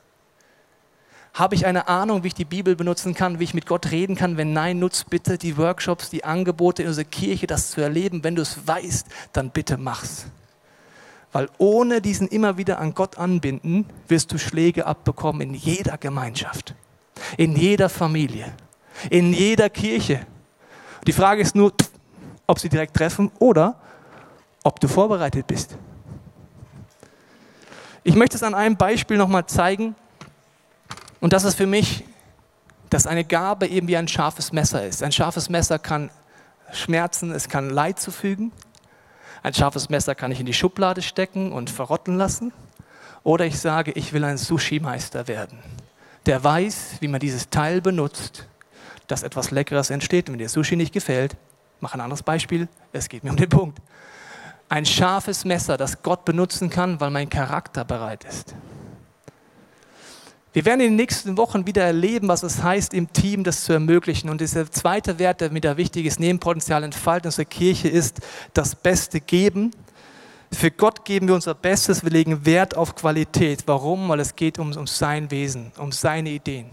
Habe 1.35 1.57
ich 1.57 1.67
eine 1.67 1.89
Ahnung, 1.89 2.23
wie 2.23 2.29
ich 2.29 2.35
die 2.35 2.45
Bibel 2.45 2.77
benutzen 2.77 3.13
kann, 3.13 3.41
wie 3.41 3.45
ich 3.45 3.55
mit 3.55 3.67
Gott 3.67 3.91
reden 3.91 4.15
kann? 4.15 4.37
Wenn 4.37 4.53
nein, 4.53 4.79
nutz 4.79 5.03
bitte 5.03 5.37
die 5.37 5.57
Workshops, 5.57 6.09
die 6.09 6.23
Angebote 6.23 6.83
in 6.83 6.89
unserer 6.89 7.07
Kirche, 7.07 7.49
das 7.49 7.73
zu 7.73 7.81
erleben. 7.81 8.23
Wenn 8.23 8.37
du 8.37 8.43
es 8.43 8.69
weißt, 8.69 9.09
dann 9.33 9.51
bitte 9.51 9.77
mach's. 9.77 10.27
Weil 11.33 11.49
ohne 11.59 12.01
diesen 12.01 12.29
immer 12.29 12.57
wieder 12.57 12.79
an 12.79 12.95
Gott 12.95 13.19
anbinden, 13.19 13.87
wirst 14.07 14.31
du 14.31 14.39
Schläge 14.39 14.87
abbekommen 14.87 15.41
in 15.41 15.55
jeder 15.55 15.99
Gemeinschaft, 15.99 16.77
in 17.37 17.57
jeder 17.57 17.89
Familie, 17.89 18.53
in 19.11 19.33
jeder 19.33 19.69
Kirche. 19.69 20.25
Die 21.05 21.13
Frage 21.13 21.43
ist 21.43 21.57
nur, 21.57 21.73
ob 22.47 22.61
sie 22.61 22.69
direkt 22.69 22.95
treffen 22.95 23.33
oder 23.41 23.81
ob 24.63 24.79
du 24.79 24.87
vorbereitet 24.87 25.49
bist. 25.49 25.77
Ich 28.05 28.15
möchte 28.15 28.37
es 28.37 28.45
an 28.45 28.55
einem 28.55 28.77
Beispiel 28.77 29.17
nochmal 29.17 29.47
zeigen. 29.47 29.97
Und 31.25 31.33
das 31.33 31.45
ist 31.45 31.55
für 31.55 31.67
mich, 31.67 32.05
dass 32.91 33.07
eine 33.07 33.25
Gabe 33.25 33.67
eben 33.67 33.89
wie 33.89 33.97
ein 33.97 34.09
scharfes 34.09 34.53
Messer 34.53 34.87
ist. 34.87 35.03
Ein 35.03 35.11
scharfes 35.11 35.49
Messer 35.49 35.79
kann 35.79 36.11
schmerzen, 36.71 37.31
es 37.31 37.49
kann 37.49 37.71
Leid 37.71 37.99
zufügen. 37.99 38.53
Ein 39.43 39.55
scharfes 39.55 39.89
Messer 39.89 40.15
kann 40.15 40.33
ich 40.33 40.41
in 40.41 40.45
die 40.45 40.53
Schublade 40.53 41.01
stecken 41.01 41.51
und 41.51 41.71
verrotten 41.71 42.19
lassen. 42.19 42.53
Oder 43.23 43.47
ich 43.47 43.59
sage, 43.59 43.93
ich 43.93 44.13
will 44.13 44.23
ein 44.23 44.37
Sushi-Meister 44.37 45.27
werden, 45.27 45.61
der 46.27 46.45
weiß, 46.45 46.97
wie 47.01 47.09
man 47.09 47.21
dieses 47.21 47.49
Teil 47.49 47.81
benutzt, 47.81 48.47
dass 49.07 49.23
etwas 49.23 49.51
Leckeres 49.51 49.89
entsteht. 49.89 50.29
Und 50.29 50.35
wenn 50.35 50.41
dir 50.41 50.51
Sushi 50.51 50.77
nicht 50.77 50.93
gefällt, 50.93 51.39
mach 51.81 51.95
ein 51.95 52.03
anderes 52.03 52.23
Beispiel, 52.23 52.69
es 52.93 53.09
geht 53.09 53.25
mir 53.25 53.31
um 53.31 53.39
den 53.39 53.49
Punkt. 53.49 53.81
Ein 54.69 54.85
scharfes 54.85 55.47
Messer, 55.47 55.79
das 55.79 56.03
Gott 56.03 56.27
benutzen 56.27 56.69
kann, 56.69 57.01
weil 57.01 57.09
mein 57.09 57.31
Charakter 57.31 57.83
bereit 57.87 58.25
ist. 58.25 58.55
Wir 60.55 60.65
werden 60.65 60.83
in 60.83 60.91
den 60.93 60.97
nächsten 60.97 61.37
Wochen 61.37 61.67
wieder 61.67 61.83
erleben, 61.83 62.29
was 62.29 62.45
es 62.45 62.63
heißt, 62.63 62.95
im 62.95 63.13
Team 63.13 63.43
das 63.43 63.65
zu 63.65 63.73
ermöglichen. 63.73 64.31
Und 64.31 64.41
dieser 64.41 64.71
zweite 64.71 65.19
Wert, 65.19 65.41
der 65.41 65.53
wieder 65.53 65.77
wichtig 65.77 66.07
ist, 66.07 66.21
neben 66.21 66.39
Potenzial 66.39 66.85
entfalten 66.85 67.27
unserer 67.27 67.45
Kirche, 67.45 67.89
ist 67.89 68.21
das 68.53 68.77
Beste 68.77 69.21
geben. 69.21 69.73
Für 70.53 70.71
Gott 70.71 71.05
geben 71.05 71.27
wir 71.27 71.35
unser 71.35 71.55
Bestes, 71.55 72.05
wir 72.05 72.11
legen 72.13 72.47
Wert 72.47 72.77
auf 72.77 72.95
Qualität. 72.95 73.65
Warum? 73.67 74.09
Weil 74.09 74.21
es 74.21 74.37
geht 74.37 74.61
um, 74.61 74.71
um 74.77 74.87
sein 74.87 75.29
Wesen, 75.33 75.73
um 75.77 75.91
seine 75.91 76.31
Ideen. 76.31 76.67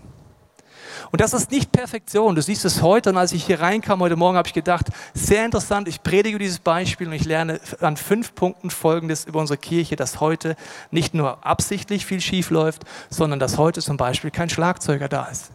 Und 1.12 1.22
das 1.22 1.34
ist 1.34 1.52
nicht 1.52 1.72
Perfektion. 1.72 2.36
Du 2.36 2.42
siehst 2.42 2.66
es 2.66 2.82
heute 2.82 3.10
und 3.10 3.18
als 3.18 3.32
ich 3.32 3.46
hier 3.46 3.60
reinkam 3.60 4.00
heute 4.00 4.16
Morgen, 4.16 4.38
habe 4.38 4.48
ich 4.48 4.54
gedacht, 4.54 4.88
sehr 5.14 5.46
interessant, 5.46 5.88
ich 5.88 6.04
predige 6.04 6.38
dieses 6.38 6.60
Beispiel 6.60 7.08
und 7.08 7.14
ich 7.14 7.26
lerne 7.26 7.60
an 7.80 7.98
fünf 7.98 8.36
Punkten 8.36 8.70
Folgendes 8.70 9.26
über 9.26 9.40
unsere 9.40 9.58
Kirche, 9.58 9.96
dass 9.96 10.20
heute 10.20 10.56
nicht 10.92 11.14
nur 11.14 11.46
absichtlich 11.46 12.06
viel 12.06 12.22
schief 12.22 12.50
läuft, 12.50 12.84
sondern 13.10 13.40
dass 13.40 13.58
heute 13.58 13.82
zum 13.82 13.98
Beispiel 13.98 14.32
kein 14.32 14.50
Schlagzeuger 14.50 15.08
da 15.08 15.26
ist. 15.26 15.52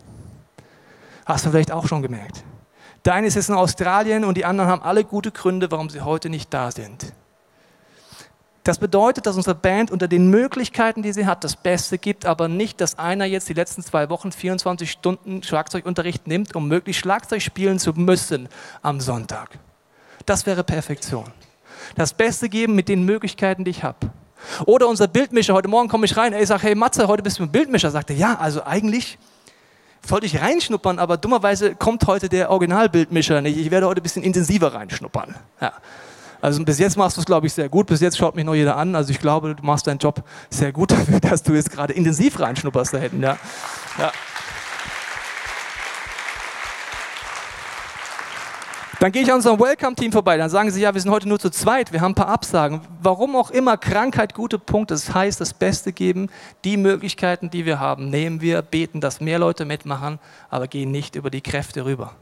Hast 1.25 1.44
du 1.44 1.51
vielleicht 1.51 1.72
auch 1.72 1.88
schon 1.88 2.03
gemerkt. 2.03 2.44
Deines 3.03 3.37
ist 3.37 3.49
in 3.49 3.55
Australien 3.55 4.25
und 4.25 4.37
die 4.37 4.44
anderen 4.44 4.68
haben 4.70 4.83
alle 4.83 5.05
gute 5.05 5.31
Gründe, 5.31 5.70
warum 5.70 5.90
sie 5.90 6.01
heute 6.01 6.29
nicht 6.29 6.53
da 6.53 6.70
sind. 6.70 7.12
Das 8.67 8.79
bedeutet, 8.79 9.27
dass 9.27 9.37
unsere 9.37 9.55
Band 9.55 9.93
unter 9.93 10.09
den 10.09 10.29
Möglichkeiten, 10.29 11.01
die 11.01 11.13
sie 11.13 11.25
hat, 11.25 11.45
das 11.45 11.55
Beste 11.55 11.99
gibt, 11.99 12.27
aber 12.27 12.49
nicht, 12.49 12.81
dass 12.81 12.99
einer 12.99 13.25
jetzt 13.25 13.49
die 13.49 13.53
letzten 13.53 13.81
zwei 13.81 14.11
Wochen 14.11 14.33
24 14.33 14.91
Stunden 14.91 15.45
Schlagzeugunterricht 15.45 16.27
nimmt, 16.27 16.57
um 16.57 16.67
möglichst 16.67 17.01
Schlagzeug 17.01 17.43
spielen 17.43 17.79
zu 17.79 17.93
müssen 17.93 18.49
am 18.83 19.01
Sonntag. 19.01 19.61
Das 20.27 20.47
wäre 20.47 20.65
Perfektion. 20.65 21.27
Das 21.95 22.13
Beste 22.13 22.49
geben 22.49 22.75
mit 22.75 22.89
den 22.89 23.05
Möglichkeiten, 23.05 23.63
die 23.63 23.71
ich 23.71 23.85
habe. 23.85 24.11
Oder 24.65 24.89
unser 24.89 25.07
Bildmischer, 25.07 25.55
heute 25.55 25.69
Morgen 25.69 25.89
komme 25.89 26.07
ich 26.07 26.17
rein, 26.17 26.33
ich 26.33 26.49
sage, 26.49 26.65
hey 26.65 26.75
Matze, 26.75 27.07
heute 27.07 27.23
bist 27.23 27.39
du 27.39 27.45
ein 27.45 27.53
Bildmischer. 27.53 27.93
Sagt 27.93 28.11
er, 28.11 28.17
ja, 28.17 28.35
also 28.35 28.65
eigentlich 28.65 29.17
sollte 30.05 30.27
ich 30.27 30.41
reinschnuppern, 30.41 30.99
aber 30.99 31.19
dummerweise 31.19 31.77
kommt 31.77 32.05
heute 32.09 32.29
der 32.29 32.51
Originalbildmischer 32.51 33.43
nicht. 33.43 33.59
Ich 33.59 33.71
werde 33.71 33.87
heute 33.87 34.01
ein 34.01 34.03
bisschen 34.03 34.25
intensiver 34.25 34.75
reinschnuppern. 34.75 35.37
Ja. 35.61 35.73
Also 36.47 36.65
bis 36.65 36.79
jetzt 36.79 36.97
machst 36.97 37.17
du 37.17 37.23
es, 37.23 37.27
glaube 37.27 37.49
ich, 37.49 37.53
sehr 37.53 37.69
gut. 37.69 37.89
Bis 37.89 38.01
jetzt 38.01 38.17
schaut 38.17 38.37
mich 38.37 38.45
noch 38.45 38.55
jeder 38.55 38.77
an. 38.77 38.95
Also 38.95 39.11
ich 39.11 39.19
glaube, 39.19 39.57
du 39.57 39.67
machst 39.67 39.89
deinen 39.89 39.99
Job 39.99 40.23
sehr 40.49 40.71
gut 40.71 40.93
dafür, 40.93 41.19
dass 41.21 41.43
du 41.43 41.55
jetzt 41.55 41.73
gerade 41.73 41.93
intensiv 41.93 42.39
reinschnupperst 42.39 42.95
da 42.95 42.99
hinten. 42.99 43.21
Ja. 43.21 43.37
ja. 43.99 44.13
Dann 49.01 49.11
gehe 49.11 49.23
ich 49.23 49.29
an 49.29 49.39
unserem 49.39 49.59
Welcome-Team 49.59 50.13
vorbei. 50.13 50.37
Dann 50.37 50.49
sagen 50.49 50.71
sie, 50.71 50.81
ja, 50.81 50.95
wir 50.95 51.01
sind 51.01 51.11
heute 51.11 51.29
nur 51.29 51.41
zu 51.41 51.51
zweit, 51.51 51.93
wir 51.93 52.01
haben 52.01 52.13
ein 52.13 52.15
paar 52.15 52.29
Absagen. 52.29 52.81
Warum 53.03 53.35
auch 53.35 53.51
immer, 53.51 53.77
Krankheit, 53.77 54.33
gute 54.33 54.61
Punkte. 54.61 54.95
Das 54.95 55.13
heißt, 55.13 55.41
das 55.41 55.53
Beste 55.53 55.93
geben, 55.93 56.29
die 56.65 56.77
Möglichkeiten, 56.77 57.51
die 57.51 57.67
wir 57.67 57.81
haben, 57.81 58.09
nehmen 58.09 58.41
wir, 58.41 58.63
beten, 58.63 59.01
dass 59.01 59.21
mehr 59.21 59.41
Leute 59.41 59.65
mitmachen, 59.65 60.21
aber 60.49 60.69
gehen 60.69 60.93
nicht 60.93 61.17
über 61.17 61.31
die 61.31 61.41
Kräfte 61.41 61.85
rüber. 61.85 62.13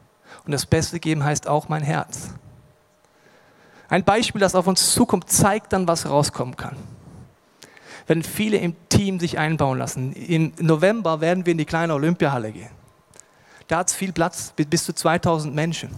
Und 0.47 0.51
das 0.51 0.65
Beste 0.65 0.99
geben 0.99 1.23
heißt 1.23 1.47
auch 1.47 1.69
mein 1.69 1.83
Herz. 1.83 2.31
Ein 3.95 4.03
Beispiel, 4.03 4.41
das 4.41 4.55
auf 4.55 4.67
uns 4.67 4.91
zukommt, 4.91 5.29
zeigt 5.29 5.71
dann, 5.71 5.87
was 5.87 6.09
rauskommen 6.09 6.57
kann. 6.57 6.75
Wenn 8.07 8.23
viele 8.23 8.57
im 8.57 8.75
Team 8.89 9.21
sich 9.21 9.39
einbauen 9.39 9.77
lassen. 9.77 10.11
Im 10.11 10.51
November 10.59 11.21
werden 11.21 11.45
wir 11.45 11.53
in 11.53 11.57
die 11.57 11.63
kleine 11.63 11.93
Olympiahalle 11.93 12.51
gehen. 12.51 12.71
Da 13.69 13.77
hat 13.77 13.87
es 13.87 13.95
viel 13.95 14.11
Platz, 14.11 14.53
bis 14.57 14.83
zu 14.83 14.91
2000 14.91 15.55
Menschen. 15.55 15.91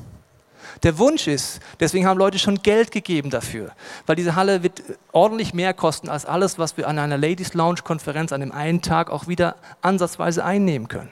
Der 0.84 1.00
Wunsch 1.00 1.26
ist, 1.26 1.60
deswegen 1.80 2.06
haben 2.06 2.20
Leute 2.20 2.38
schon 2.38 2.62
Geld 2.62 2.92
gegeben 2.92 3.32
dafür, 3.32 3.72
weil 4.06 4.16
diese 4.16 4.36
Halle 4.36 4.62
wird 4.62 4.84
ordentlich 5.12 5.56
mehr 5.56 5.74
kosten 5.74 6.08
als 6.08 6.28
alles, 6.28 6.60
was 6.60 6.78
wir 6.78 6.88
an 6.88 7.00
einer 7.00 7.18
Ladies 7.18 7.56
Lounge 7.56 7.82
Konferenz 7.84 8.32
an 8.32 8.42
dem 8.42 8.52
einen 8.52 8.84
Tag 8.84 9.10
auch 9.10 9.28
wieder 9.28 9.56
ansatzweise 9.82 10.46
einnehmen 10.46 10.88
können. 10.88 11.10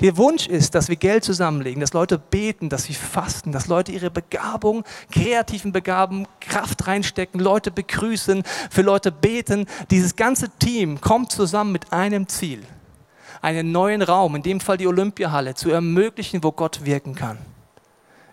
Der 0.00 0.16
Wunsch 0.16 0.46
ist, 0.46 0.74
dass 0.74 0.88
wir 0.88 0.96
Geld 0.96 1.24
zusammenlegen, 1.24 1.80
dass 1.80 1.92
Leute 1.92 2.18
beten, 2.18 2.68
dass 2.68 2.84
sie 2.84 2.94
fasten, 2.94 3.52
dass 3.52 3.66
Leute 3.66 3.92
ihre 3.92 4.10
Begabung, 4.10 4.84
kreativen 5.10 5.72
Begabungen, 5.72 6.26
Kraft 6.40 6.86
reinstecken, 6.86 7.40
Leute 7.40 7.70
begrüßen, 7.70 8.42
für 8.70 8.82
Leute 8.82 9.12
beten. 9.12 9.66
Dieses 9.90 10.16
ganze 10.16 10.48
Team 10.58 11.00
kommt 11.00 11.32
zusammen 11.32 11.72
mit 11.72 11.92
einem 11.92 12.28
Ziel, 12.28 12.62
einen 13.42 13.72
neuen 13.72 14.02
Raum, 14.02 14.36
in 14.36 14.42
dem 14.42 14.60
Fall 14.60 14.76
die 14.76 14.86
Olympiahalle, 14.86 15.54
zu 15.54 15.70
ermöglichen, 15.70 16.42
wo 16.42 16.52
Gott 16.52 16.84
wirken 16.84 17.14
kann. 17.14 17.38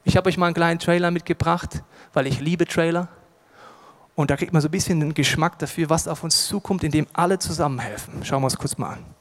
Ich 0.04 0.16
habe 0.16 0.30
euch 0.30 0.38
mal 0.38 0.46
einen 0.46 0.56
kleinen 0.56 0.80
Trailer 0.80 1.12
mitgebracht, 1.12 1.84
weil 2.14 2.28
ich 2.28 2.40
liebe 2.40 2.66
Trailer. 2.66 3.10
Und 4.16 4.32
da 4.32 4.38
kriegt 4.38 4.54
man 4.54 4.62
so 4.62 4.68
ein 4.68 4.72
bisschen 4.72 5.00
den 5.00 5.14
Geschmack 5.14 5.60
dafür, 5.60 5.90
was 5.90 6.08
auf 6.08 6.24
uns 6.24 6.48
zukommt, 6.48 6.84
indem 6.84 7.08
alle 7.14 7.38
zusammenhelfen. 7.40 8.24
Schauen 8.24 8.42
wir 8.42 8.46
uns 8.46 8.58
kurz 8.58 8.78
mal 8.78 8.94
an. 8.94 9.17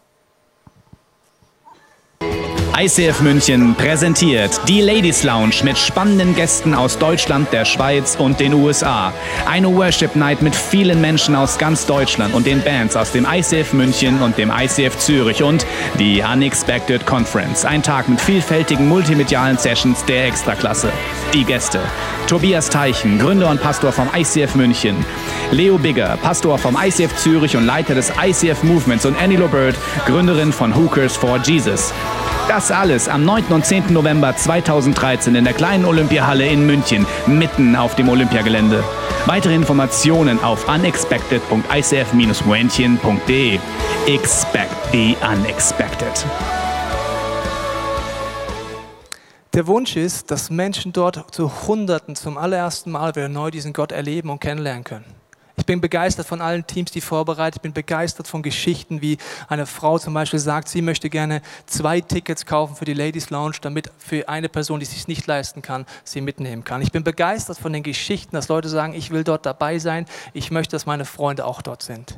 ICF 2.79 3.23
München 3.23 3.75
präsentiert 3.75 4.61
die 4.69 4.83
Ladies 4.83 5.23
Lounge 5.23 5.63
mit 5.65 5.79
spannenden 5.79 6.35
Gästen 6.35 6.75
aus 6.75 6.99
Deutschland, 6.99 7.51
der 7.51 7.65
Schweiz 7.65 8.17
und 8.17 8.39
den 8.39 8.53
USA. 8.53 9.15
Eine 9.47 9.75
Worship 9.75 10.15
Night 10.15 10.43
mit 10.43 10.55
vielen 10.55 11.01
Menschen 11.01 11.35
aus 11.37 11.57
ganz 11.57 11.87
Deutschland 11.87 12.35
und 12.35 12.47
den 12.47 12.61
Bands 12.61 12.95
aus 12.95 13.13
dem 13.13 13.27
ICF 13.27 13.73
München 13.73 14.21
und 14.21 14.37
dem 14.37 14.53
ICF 14.55 14.99
Zürich 14.99 15.43
und 15.43 15.65
die 15.99 16.21
Unexpected 16.23 17.07
Conference. 17.07 17.65
Ein 17.65 17.83
Tag 17.83 18.11
mit 18.11 18.21
vielfältigen 18.21 18.87
multimedialen 18.87 19.57
Sessions 19.57 20.05
der 20.05 20.27
Extraklasse. 20.27 20.93
Die 21.33 21.45
Gäste. 21.45 21.81
Tobias 22.27 22.69
Teichen, 22.69 23.19
Gründer 23.19 23.49
und 23.49 23.63
Pastor 23.63 23.91
vom 23.91 24.11
ICF 24.15 24.55
München. 24.55 25.03
Leo 25.51 25.79
Bigger, 25.79 26.19
Pastor 26.21 26.59
vom 26.59 26.77
ICF 26.79 27.17
Zürich 27.17 27.57
und 27.57 27.65
Leiter 27.65 27.95
des 27.95 28.13
ICF 28.23 28.63
Movements 28.65 29.07
und 29.07 29.17
Annie 29.19 29.39
Lobert, 29.39 29.77
Gründerin 30.05 30.53
von 30.53 30.77
Hookers 30.77 31.17
for 31.17 31.39
Jesus. 31.39 31.95
Das 32.49 32.71
alles 32.71 33.09
am 33.09 33.25
9. 33.25 33.47
und 33.47 33.67
10. 33.67 33.93
November 33.93 34.37
2013 34.37 35.35
in 35.35 35.43
der 35.43 35.53
kleinen 35.53 35.85
Olympiahalle 35.85 36.47
in 36.47 36.65
München, 36.65 37.05
mitten 37.27 37.75
auf 37.75 37.97
dem 37.97 38.09
Olympiagelände. 38.09 38.85
Weitere 39.27 39.53
Informationen 39.53 40.39
auf 40.45 40.69
unexpected.icf-moentchen.de. 40.69 43.59
Expect 44.07 44.71
the 44.93 45.17
unexpected. 45.29 46.25
Der 49.53 49.67
Wunsch 49.67 49.97
ist, 49.97 50.31
dass 50.31 50.49
Menschen 50.49 50.93
dort 50.93 51.35
zu 51.35 51.51
Hunderten 51.67 52.15
zum 52.15 52.39
allerersten 52.39 52.93
Mal 52.93 53.17
wieder 53.17 53.29
neu 53.29 53.51
diesen 53.51 53.73
Gott 53.73 53.91
erleben 53.91 54.31
und 54.31 54.41
kennenlernen 54.41 54.85
können. 54.85 55.26
Ich 55.67 55.73
bin 55.73 55.81
begeistert 55.81 56.29
von 56.29 56.41
allen 56.41 56.65
Teams, 56.65 56.93
die 56.93 57.01
vorbereitet. 57.01 57.57
Ich 57.57 57.63
bin 57.63 57.73
begeistert 57.73 58.29
von 58.29 58.41
Geschichten, 58.41 59.03
wie 59.03 59.19
eine 59.49 59.67
Frau 59.67 59.99
zum 59.99 60.15
Beispiel 60.15 60.39
sagt, 60.39 60.69
sie 60.69 60.81
möchte 60.81 61.11
gerne 61.11 61.43
zwei 61.67 62.01
Tickets 62.01 62.47
kaufen 62.47 62.77
für 62.77 62.85
die 62.85 62.95
Ladies 62.95 63.31
Lounge, 63.31 63.57
damit 63.63 63.91
für 63.99 64.29
eine 64.29 64.49
Person, 64.49 64.79
die 64.79 64.85
es 64.85 64.93
sich 64.93 65.09
nicht 65.09 65.27
leisten 65.27 65.63
kann, 65.63 65.85
sie 66.05 66.21
mitnehmen 66.21 66.63
kann. 66.63 66.83
Ich 66.83 66.93
bin 66.93 67.03
begeistert 67.03 67.59
von 67.59 67.73
den 67.73 67.83
Geschichten, 67.83 68.37
dass 68.37 68.47
Leute 68.47 68.69
sagen, 68.69 68.95
ich 68.95 69.11
will 69.11 69.25
dort 69.25 69.45
dabei 69.45 69.81
sein. 69.81 70.07
Ich 70.35 70.53
möchte, 70.53 70.77
dass 70.77 70.87
meine 70.87 71.05
Freunde 71.05 71.45
auch 71.45 71.63
dort 71.63 71.83
sind. 71.83 72.15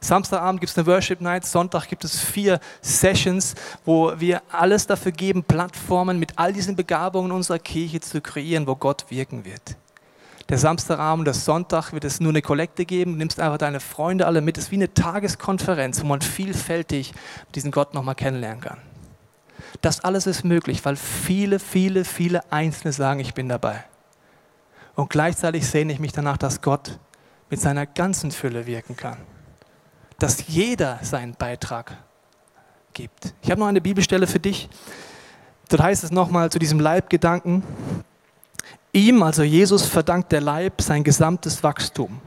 Samstagabend 0.00 0.62
gibt 0.62 0.70
es 0.70 0.78
eine 0.78 0.86
Worship 0.86 1.20
Night, 1.20 1.44
Sonntag 1.44 1.86
gibt 1.86 2.04
es 2.04 2.18
vier 2.18 2.60
Sessions, 2.80 3.56
wo 3.84 4.18
wir 4.18 4.40
alles 4.50 4.86
dafür 4.86 5.12
geben, 5.12 5.44
Plattformen 5.44 6.18
mit 6.18 6.38
all 6.38 6.54
diesen 6.54 6.76
Begabungen 6.76 7.30
unserer 7.30 7.58
Kirche 7.58 8.00
zu 8.00 8.22
kreieren, 8.22 8.66
wo 8.66 8.74
Gott 8.74 9.04
wirken 9.10 9.44
wird. 9.44 9.76
Der 10.50 10.58
Samstagabend, 10.58 11.28
der 11.28 11.34
Sonntag 11.34 11.92
wird 11.92 12.04
es 12.04 12.18
nur 12.18 12.30
eine 12.30 12.42
Kollekte 12.42 12.84
geben. 12.84 13.12
Du 13.12 13.18
nimmst 13.18 13.38
einfach 13.38 13.58
deine 13.58 13.78
Freunde 13.78 14.26
alle 14.26 14.40
mit. 14.40 14.58
Es 14.58 14.64
ist 14.64 14.70
wie 14.72 14.76
eine 14.76 14.92
Tageskonferenz, 14.92 16.02
wo 16.02 16.06
man 16.06 16.20
vielfältig 16.20 17.14
diesen 17.54 17.70
Gott 17.70 17.94
nochmal 17.94 18.16
kennenlernen 18.16 18.60
kann. 18.60 18.78
Das 19.80 20.00
alles 20.00 20.26
ist 20.26 20.42
möglich, 20.44 20.84
weil 20.84 20.96
viele, 20.96 21.60
viele, 21.60 22.04
viele 22.04 22.52
Einzelne 22.52 22.92
sagen, 22.92 23.20
ich 23.20 23.32
bin 23.32 23.48
dabei. 23.48 23.84
Und 24.96 25.08
gleichzeitig 25.08 25.68
sehne 25.68 25.92
ich 25.92 26.00
mich 26.00 26.10
danach, 26.10 26.36
dass 26.36 26.60
Gott 26.60 26.98
mit 27.48 27.60
seiner 27.60 27.86
ganzen 27.86 28.32
Fülle 28.32 28.66
wirken 28.66 28.96
kann. 28.96 29.18
Dass 30.18 30.48
jeder 30.48 30.98
seinen 31.02 31.34
Beitrag 31.34 31.96
gibt. 32.92 33.34
Ich 33.40 33.52
habe 33.52 33.60
noch 33.60 33.68
eine 33.68 33.80
Bibelstelle 33.80 34.26
für 34.26 34.40
dich. 34.40 34.68
Dort 35.68 35.82
heißt 35.82 36.02
es 36.02 36.10
nochmal 36.10 36.50
zu 36.50 36.58
diesem 36.58 36.80
Leibgedanken, 36.80 37.62
ihm, 38.92 39.22
also 39.22 39.42
Jesus, 39.42 39.86
verdankt 39.86 40.32
der 40.32 40.40
Leib 40.40 40.80
sein 40.80 41.04
gesamtes 41.04 41.62
Wachstum. 41.62 42.20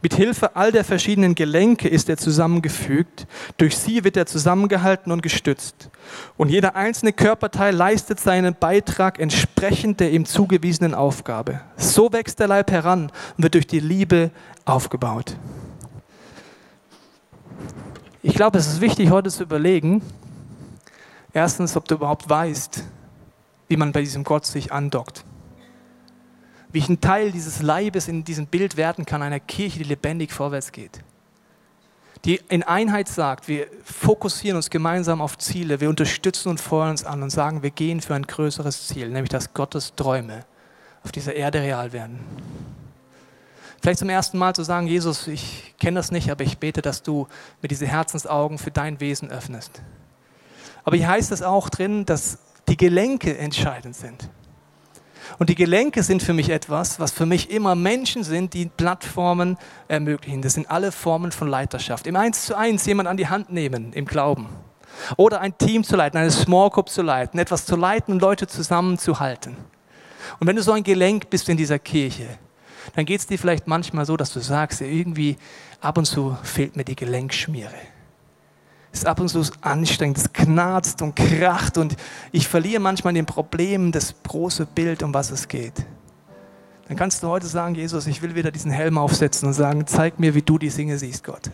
Mit 0.00 0.14
Hilfe 0.14 0.56
all 0.56 0.72
der 0.72 0.84
verschiedenen 0.84 1.34
Gelenke 1.34 1.88
ist 1.88 2.08
er 2.08 2.16
zusammengefügt. 2.16 3.26
Durch 3.56 3.76
sie 3.76 4.04
wird 4.04 4.16
er 4.16 4.26
zusammengehalten 4.26 5.12
und 5.12 5.22
gestützt. 5.22 5.90
Und 6.36 6.50
jeder 6.50 6.74
einzelne 6.76 7.12
Körperteil 7.12 7.74
leistet 7.74 8.18
seinen 8.18 8.54
Beitrag 8.54 9.18
entsprechend 9.18 10.00
der 10.00 10.12
ihm 10.12 10.24
zugewiesenen 10.24 10.94
Aufgabe. 10.94 11.60
So 11.76 12.12
wächst 12.12 12.40
der 12.40 12.48
Leib 12.48 12.70
heran 12.70 13.12
und 13.36 13.44
wird 13.44 13.54
durch 13.54 13.66
die 13.66 13.80
Liebe 13.80 14.30
aufgebaut. 14.64 15.36
Ich 18.22 18.34
glaube, 18.34 18.58
es 18.58 18.66
ist 18.66 18.80
wichtig, 18.80 19.10
heute 19.10 19.30
zu 19.30 19.42
überlegen, 19.42 20.02
erstens, 21.32 21.76
ob 21.76 21.88
du 21.88 21.96
überhaupt 21.96 22.28
weißt, 22.28 22.84
wie 23.68 23.76
man 23.76 23.92
bei 23.92 24.00
diesem 24.00 24.22
Gott 24.22 24.46
sich 24.46 24.72
andockt 24.72 25.24
wie 26.72 26.78
ich 26.78 26.88
ein 26.88 27.00
Teil 27.00 27.32
dieses 27.32 27.62
Leibes 27.62 28.08
in 28.08 28.24
diesem 28.24 28.46
Bild 28.46 28.76
werden 28.76 29.06
kann, 29.06 29.22
einer 29.22 29.40
Kirche, 29.40 29.78
die 29.78 29.84
lebendig 29.84 30.32
vorwärts 30.32 30.72
geht. 30.72 31.00
Die 32.24 32.40
in 32.48 32.62
Einheit 32.62 33.08
sagt, 33.08 33.48
wir 33.48 33.66
fokussieren 33.84 34.56
uns 34.56 34.70
gemeinsam 34.70 35.20
auf 35.20 35.38
Ziele, 35.38 35.80
wir 35.80 35.88
unterstützen 35.88 36.48
und 36.48 36.60
feuern 36.60 36.90
uns 36.90 37.04
an 37.04 37.22
und 37.22 37.30
sagen, 37.30 37.62
wir 37.62 37.70
gehen 37.70 38.00
für 38.00 38.14
ein 38.14 38.22
größeres 38.22 38.86
Ziel, 38.86 39.08
nämlich 39.08 39.30
dass 39.30 39.52
Gottes 39.54 39.94
Träume 39.96 40.44
auf 41.02 41.10
dieser 41.10 41.34
Erde 41.34 41.60
real 41.60 41.92
werden. 41.92 42.20
Vielleicht 43.80 43.98
zum 43.98 44.08
ersten 44.08 44.38
Mal 44.38 44.54
zu 44.54 44.62
sagen, 44.62 44.86
Jesus, 44.86 45.26
ich 45.26 45.74
kenne 45.80 45.98
das 45.98 46.12
nicht, 46.12 46.30
aber 46.30 46.44
ich 46.44 46.58
bete, 46.58 46.80
dass 46.80 47.02
du 47.02 47.26
mir 47.60 47.66
diese 47.66 47.86
Herzensaugen 47.86 48.58
für 48.58 48.70
dein 48.70 49.00
Wesen 49.00 49.28
öffnest. 49.28 49.82
Aber 50.84 50.96
hier 50.96 51.08
heißt 51.08 51.32
es 51.32 51.42
auch 51.42 51.68
drin, 51.68 52.06
dass 52.06 52.38
die 52.68 52.76
Gelenke 52.76 53.36
entscheidend 53.36 53.96
sind. 53.96 54.28
Und 55.38 55.48
die 55.48 55.54
Gelenke 55.54 56.02
sind 56.02 56.22
für 56.22 56.32
mich 56.32 56.50
etwas, 56.50 57.00
was 57.00 57.12
für 57.12 57.26
mich 57.26 57.50
immer 57.50 57.74
Menschen 57.74 58.24
sind, 58.24 58.54
die 58.54 58.66
Plattformen 58.66 59.56
ermöglichen. 59.88 60.42
Das 60.42 60.54
sind 60.54 60.70
alle 60.70 60.92
Formen 60.92 61.32
von 61.32 61.48
Leiterschaft. 61.48 62.06
Im 62.06 62.16
Eins 62.16 62.46
zu 62.46 62.56
eins 62.56 62.86
jemand 62.86 63.08
an 63.08 63.16
die 63.16 63.28
Hand 63.28 63.52
nehmen 63.52 63.92
im 63.92 64.04
Glauben. 64.04 64.48
Oder 65.16 65.40
ein 65.40 65.56
Team 65.56 65.84
zu 65.84 65.96
leiten, 65.96 66.18
eine 66.18 66.30
Small 66.30 66.70
Group 66.70 66.88
zu 66.88 67.02
leiten, 67.02 67.38
etwas 67.38 67.64
zu 67.64 67.76
leiten 67.76 68.12
und 68.12 68.22
Leute 68.22 68.46
zusammenzuhalten. 68.46 69.56
Und 70.38 70.46
wenn 70.46 70.56
du 70.56 70.62
so 70.62 70.72
ein 70.72 70.82
Gelenk 70.82 71.30
bist 71.30 71.48
in 71.48 71.56
dieser 71.56 71.78
Kirche, 71.78 72.26
dann 72.94 73.04
geht 73.04 73.20
es 73.20 73.26
dir 73.26 73.38
vielleicht 73.38 73.66
manchmal 73.66 74.04
so, 74.04 74.16
dass 74.16 74.32
du 74.32 74.40
sagst, 74.40 74.80
irgendwie 74.80 75.36
ab 75.80 75.98
und 75.98 76.04
zu 76.04 76.36
fehlt 76.42 76.76
mir 76.76 76.84
die 76.84 76.96
Gelenkschmiere 76.96 77.72
ist 78.92 79.06
ab 79.06 79.20
und 79.20 79.28
zu 79.28 79.42
anstrengend, 79.62 80.18
es 80.18 80.32
knarzt 80.32 81.02
und 81.02 81.16
kracht 81.16 81.78
und 81.78 81.96
ich 82.30 82.46
verliere 82.46 82.80
manchmal 82.80 83.14
den 83.14 83.26
Problemen 83.26 83.90
das 83.90 84.14
große 84.28 84.66
Bild, 84.66 85.02
um 85.02 85.14
was 85.14 85.30
es 85.30 85.48
geht. 85.48 85.84
Dann 86.88 86.96
kannst 86.96 87.22
du 87.22 87.28
heute 87.28 87.46
sagen, 87.46 87.74
Jesus, 87.74 88.06
ich 88.06 88.20
will 88.20 88.34
wieder 88.34 88.50
diesen 88.50 88.70
Helm 88.70 88.98
aufsetzen 88.98 89.48
und 89.48 89.54
sagen, 89.54 89.86
zeig 89.86 90.18
mir, 90.18 90.34
wie 90.34 90.42
du 90.42 90.58
die 90.58 90.68
Dinge 90.68 90.98
siehst, 90.98 91.24
Gott. 91.24 91.50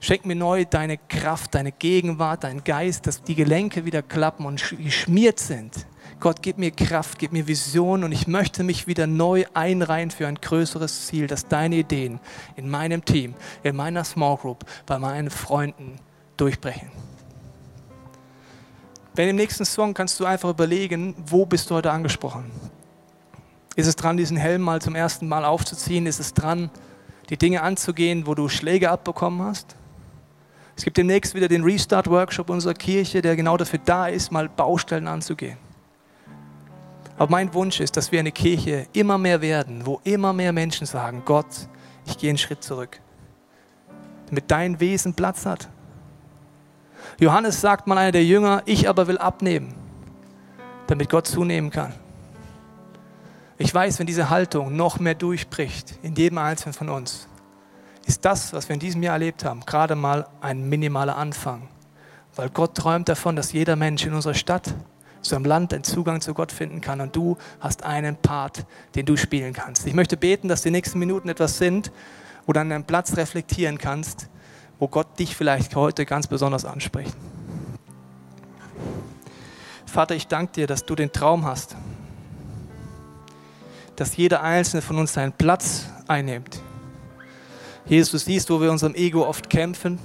Schenk 0.00 0.26
mir 0.26 0.34
neu 0.34 0.64
deine 0.64 0.98
Kraft, 0.98 1.54
deine 1.54 1.72
Gegenwart, 1.72 2.44
deinen 2.44 2.64
Geist, 2.64 3.06
dass 3.06 3.22
die 3.22 3.36
Gelenke 3.36 3.84
wieder 3.84 4.02
klappen 4.02 4.44
und 4.44 4.62
geschmiert 4.78 5.38
sind 5.38 5.86
Gott, 6.22 6.40
gib 6.40 6.56
mir 6.56 6.70
Kraft, 6.70 7.18
gib 7.18 7.32
mir 7.32 7.48
Vision 7.48 8.04
und 8.04 8.12
ich 8.12 8.28
möchte 8.28 8.62
mich 8.62 8.86
wieder 8.86 9.08
neu 9.08 9.44
einreihen 9.54 10.12
für 10.12 10.28
ein 10.28 10.36
größeres 10.36 11.08
Ziel, 11.08 11.26
dass 11.26 11.48
deine 11.48 11.74
Ideen 11.74 12.20
in 12.54 12.70
meinem 12.70 13.04
Team, 13.04 13.34
in 13.64 13.74
meiner 13.74 14.04
Small 14.04 14.36
Group, 14.36 14.64
bei 14.86 15.00
meinen 15.00 15.30
Freunden 15.30 15.98
durchbrechen. 16.36 16.92
Wenn 19.16 19.30
im 19.30 19.34
nächsten 19.34 19.64
Song 19.64 19.94
kannst 19.94 20.20
du 20.20 20.24
einfach 20.24 20.48
überlegen, 20.48 21.16
wo 21.26 21.44
bist 21.44 21.68
du 21.68 21.74
heute 21.74 21.90
angesprochen? 21.90 22.52
Ist 23.74 23.88
es 23.88 23.96
dran, 23.96 24.16
diesen 24.16 24.36
Helm 24.36 24.62
mal 24.62 24.80
zum 24.80 24.94
ersten 24.94 25.26
Mal 25.26 25.44
aufzuziehen? 25.44 26.06
Ist 26.06 26.20
es 26.20 26.34
dran, 26.34 26.70
die 27.30 27.36
Dinge 27.36 27.62
anzugehen, 27.62 28.28
wo 28.28 28.36
du 28.36 28.48
Schläge 28.48 28.92
abbekommen 28.92 29.42
hast? 29.42 29.74
Es 30.76 30.84
gibt 30.84 30.98
demnächst 30.98 31.34
wieder 31.34 31.48
den 31.48 31.64
Restart-Workshop 31.64 32.48
unserer 32.48 32.74
Kirche, 32.74 33.22
der 33.22 33.34
genau 33.34 33.56
dafür 33.56 33.80
da 33.84 34.06
ist, 34.06 34.30
mal 34.30 34.48
Baustellen 34.48 35.08
anzugehen. 35.08 35.58
Aber 37.22 37.30
mein 37.30 37.54
Wunsch 37.54 37.78
ist, 37.78 37.96
dass 37.96 38.10
wir 38.10 38.18
eine 38.18 38.32
Kirche 38.32 38.88
immer 38.94 39.16
mehr 39.16 39.40
werden, 39.40 39.86
wo 39.86 40.00
immer 40.02 40.32
mehr 40.32 40.52
Menschen 40.52 40.88
sagen, 40.88 41.22
Gott, 41.24 41.68
ich 42.04 42.18
gehe 42.18 42.30
einen 42.30 42.36
Schritt 42.36 42.64
zurück. 42.64 42.98
Damit 44.26 44.50
dein 44.50 44.80
Wesen 44.80 45.14
Platz 45.14 45.46
hat. 45.46 45.68
Johannes 47.20 47.60
sagt 47.60 47.86
mal 47.86 47.96
einer 47.96 48.10
der 48.10 48.24
Jünger, 48.24 48.62
ich 48.66 48.88
aber 48.88 49.06
will 49.06 49.18
abnehmen, 49.18 49.72
damit 50.88 51.10
Gott 51.10 51.28
zunehmen 51.28 51.70
kann. 51.70 51.94
Ich 53.56 53.72
weiß, 53.72 54.00
wenn 54.00 54.08
diese 54.08 54.28
Haltung 54.28 54.74
noch 54.74 54.98
mehr 54.98 55.14
durchbricht 55.14 56.00
in 56.02 56.16
jedem 56.16 56.38
Einzelnen 56.38 56.72
von 56.72 56.88
uns, 56.88 57.28
ist 58.04 58.24
das, 58.24 58.52
was 58.52 58.68
wir 58.68 58.74
in 58.74 58.80
diesem 58.80 59.00
Jahr 59.00 59.12
erlebt 59.12 59.44
haben, 59.44 59.60
gerade 59.60 59.94
mal 59.94 60.26
ein 60.40 60.68
minimaler 60.68 61.16
Anfang. 61.16 61.68
Weil 62.34 62.50
Gott 62.50 62.74
träumt 62.74 63.08
davon, 63.08 63.36
dass 63.36 63.52
jeder 63.52 63.76
Mensch 63.76 64.04
in 64.04 64.12
unserer 64.12 64.34
Stadt, 64.34 64.74
zu 65.22 65.36
einem 65.36 65.44
Land 65.44 65.72
einen 65.72 65.84
Zugang 65.84 66.20
zu 66.20 66.34
Gott 66.34 66.52
finden 66.52 66.80
kann 66.80 67.00
und 67.00 67.16
du 67.16 67.36
hast 67.60 67.84
einen 67.84 68.16
Part, 68.16 68.66
den 68.94 69.06
du 69.06 69.16
spielen 69.16 69.52
kannst. 69.52 69.86
Ich 69.86 69.94
möchte 69.94 70.16
beten, 70.16 70.48
dass 70.48 70.62
die 70.62 70.70
nächsten 70.70 70.98
Minuten 70.98 71.28
etwas 71.28 71.58
sind, 71.58 71.92
wo 72.46 72.52
du 72.52 72.60
an 72.60 72.70
einem 72.70 72.84
Platz 72.84 73.16
reflektieren 73.16 73.78
kannst, 73.78 74.28
wo 74.78 74.88
Gott 74.88 75.18
dich 75.18 75.36
vielleicht 75.36 75.76
heute 75.76 76.04
ganz 76.04 76.26
besonders 76.26 76.64
anspricht. 76.64 77.16
Vater, 79.86 80.14
ich 80.14 80.26
danke 80.26 80.52
dir, 80.52 80.66
dass 80.66 80.84
du 80.84 80.94
den 80.94 81.12
Traum 81.12 81.44
hast, 81.44 81.76
dass 83.96 84.16
jeder 84.16 84.42
einzelne 84.42 84.82
von 84.82 84.98
uns 84.98 85.12
seinen 85.12 85.32
Platz 85.32 85.86
einnimmt. 86.08 86.60
Jesus, 87.84 88.10
du 88.12 88.18
siehst, 88.18 88.48
wo 88.50 88.60
wir 88.60 88.70
unserem 88.70 88.94
Ego 88.94 89.26
oft 89.26 89.50
kämpfen, 89.50 89.98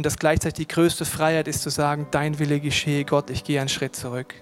und 0.00 0.06
dass 0.06 0.18
gleichzeitig 0.18 0.66
die 0.66 0.74
größte 0.74 1.04
Freiheit 1.04 1.46
ist 1.46 1.60
zu 1.60 1.68
sagen, 1.68 2.06
dein 2.10 2.38
Wille 2.38 2.58
geschehe, 2.58 3.04
Gott, 3.04 3.28
ich 3.28 3.44
gehe 3.44 3.60
einen 3.60 3.68
Schritt 3.68 3.94
zurück. 3.94 4.34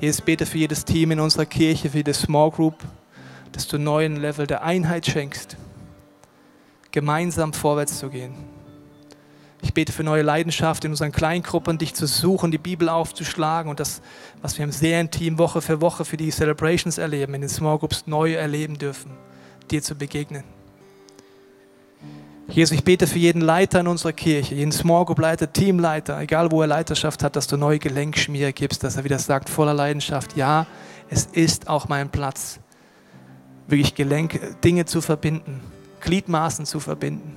Jesus, 0.00 0.22
bete 0.22 0.44
für 0.44 0.58
jedes 0.58 0.84
Team 0.84 1.12
in 1.12 1.20
unserer 1.20 1.46
Kirche, 1.46 1.88
für 1.88 1.98
jede 1.98 2.12
Small 2.12 2.50
Group, 2.50 2.74
dass 3.52 3.68
du 3.68 3.78
neuen 3.78 4.16
Level 4.16 4.48
der 4.48 4.64
Einheit 4.64 5.06
schenkst, 5.06 5.56
gemeinsam 6.90 7.52
vorwärts 7.52 8.00
zu 8.00 8.08
gehen. 8.08 8.34
Ich 9.62 9.72
bete 9.72 9.92
für 9.92 10.02
neue 10.02 10.22
Leidenschaft 10.22 10.84
in 10.84 10.90
unseren 10.90 11.12
Kleingruppen, 11.12 11.78
dich 11.78 11.94
zu 11.94 12.08
suchen, 12.08 12.50
die 12.50 12.58
Bibel 12.58 12.88
aufzuschlagen 12.88 13.70
und 13.70 13.78
das, 13.78 14.02
was 14.42 14.58
wir 14.58 14.64
im 14.64 14.72
Serienteam 14.72 15.38
Woche 15.38 15.62
für 15.62 15.80
Woche 15.80 16.04
für 16.04 16.16
die 16.16 16.30
Celebrations 16.30 16.98
erleben, 16.98 17.34
in 17.34 17.42
den 17.42 17.50
Small 17.50 17.78
Groups 17.78 18.08
neu 18.08 18.32
erleben 18.32 18.78
dürfen, 18.78 19.12
dir 19.70 19.80
zu 19.80 19.94
begegnen. 19.94 20.42
Jesus, 22.50 22.76
ich 22.76 22.82
bete 22.82 23.06
für 23.06 23.18
jeden 23.18 23.42
Leiter 23.42 23.78
in 23.78 23.86
unserer 23.86 24.12
Kirche, 24.12 24.56
jeden 24.56 24.72
Small 24.72 25.04
Group 25.04 25.20
Leiter, 25.20 25.52
Teamleiter, 25.52 26.18
egal 26.20 26.50
wo 26.50 26.60
er 26.62 26.66
Leiterschaft 26.66 27.22
hat, 27.22 27.36
dass 27.36 27.46
du 27.46 27.56
neue 27.56 27.78
Gelenkschmiere 27.78 28.52
gibst, 28.52 28.82
dass 28.82 28.96
er 28.96 29.04
wieder 29.04 29.20
sagt, 29.20 29.48
voller 29.48 29.72
Leidenschaft, 29.72 30.36
ja, 30.36 30.66
es 31.08 31.26
ist 31.26 31.68
auch 31.68 31.86
mein 31.86 32.10
Platz, 32.10 32.58
wirklich 33.68 33.94
Gelenk, 33.94 34.60
Dinge 34.64 34.84
zu 34.84 35.00
verbinden, 35.00 35.60
Gliedmaßen 36.00 36.66
zu 36.66 36.80
verbinden. 36.80 37.36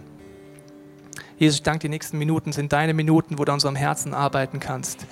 Jesus, 1.38 1.58
ich 1.58 1.64
danke, 1.64 1.82
die 1.82 1.90
nächsten 1.90 2.18
Minuten 2.18 2.52
sind 2.52 2.74
deine 2.74 2.96
Minuten, 2.96 3.38
wo 3.38 3.46
du 3.46 3.52
an 3.52 3.58
unserem 3.58 3.76
Herzen 3.76 4.16
arbeiten 4.16 4.60
kannst. 4.60 5.06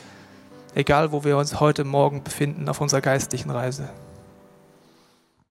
Egal, 0.74 1.12
wo 1.12 1.24
wir 1.24 1.38
uns 1.38 1.60
heute 1.60 1.84
Morgen 1.84 2.24
befinden 2.24 2.70
auf 2.70 2.82
unserer 2.82 3.02
geistlichen 3.02 3.52
Reise. 3.52 3.90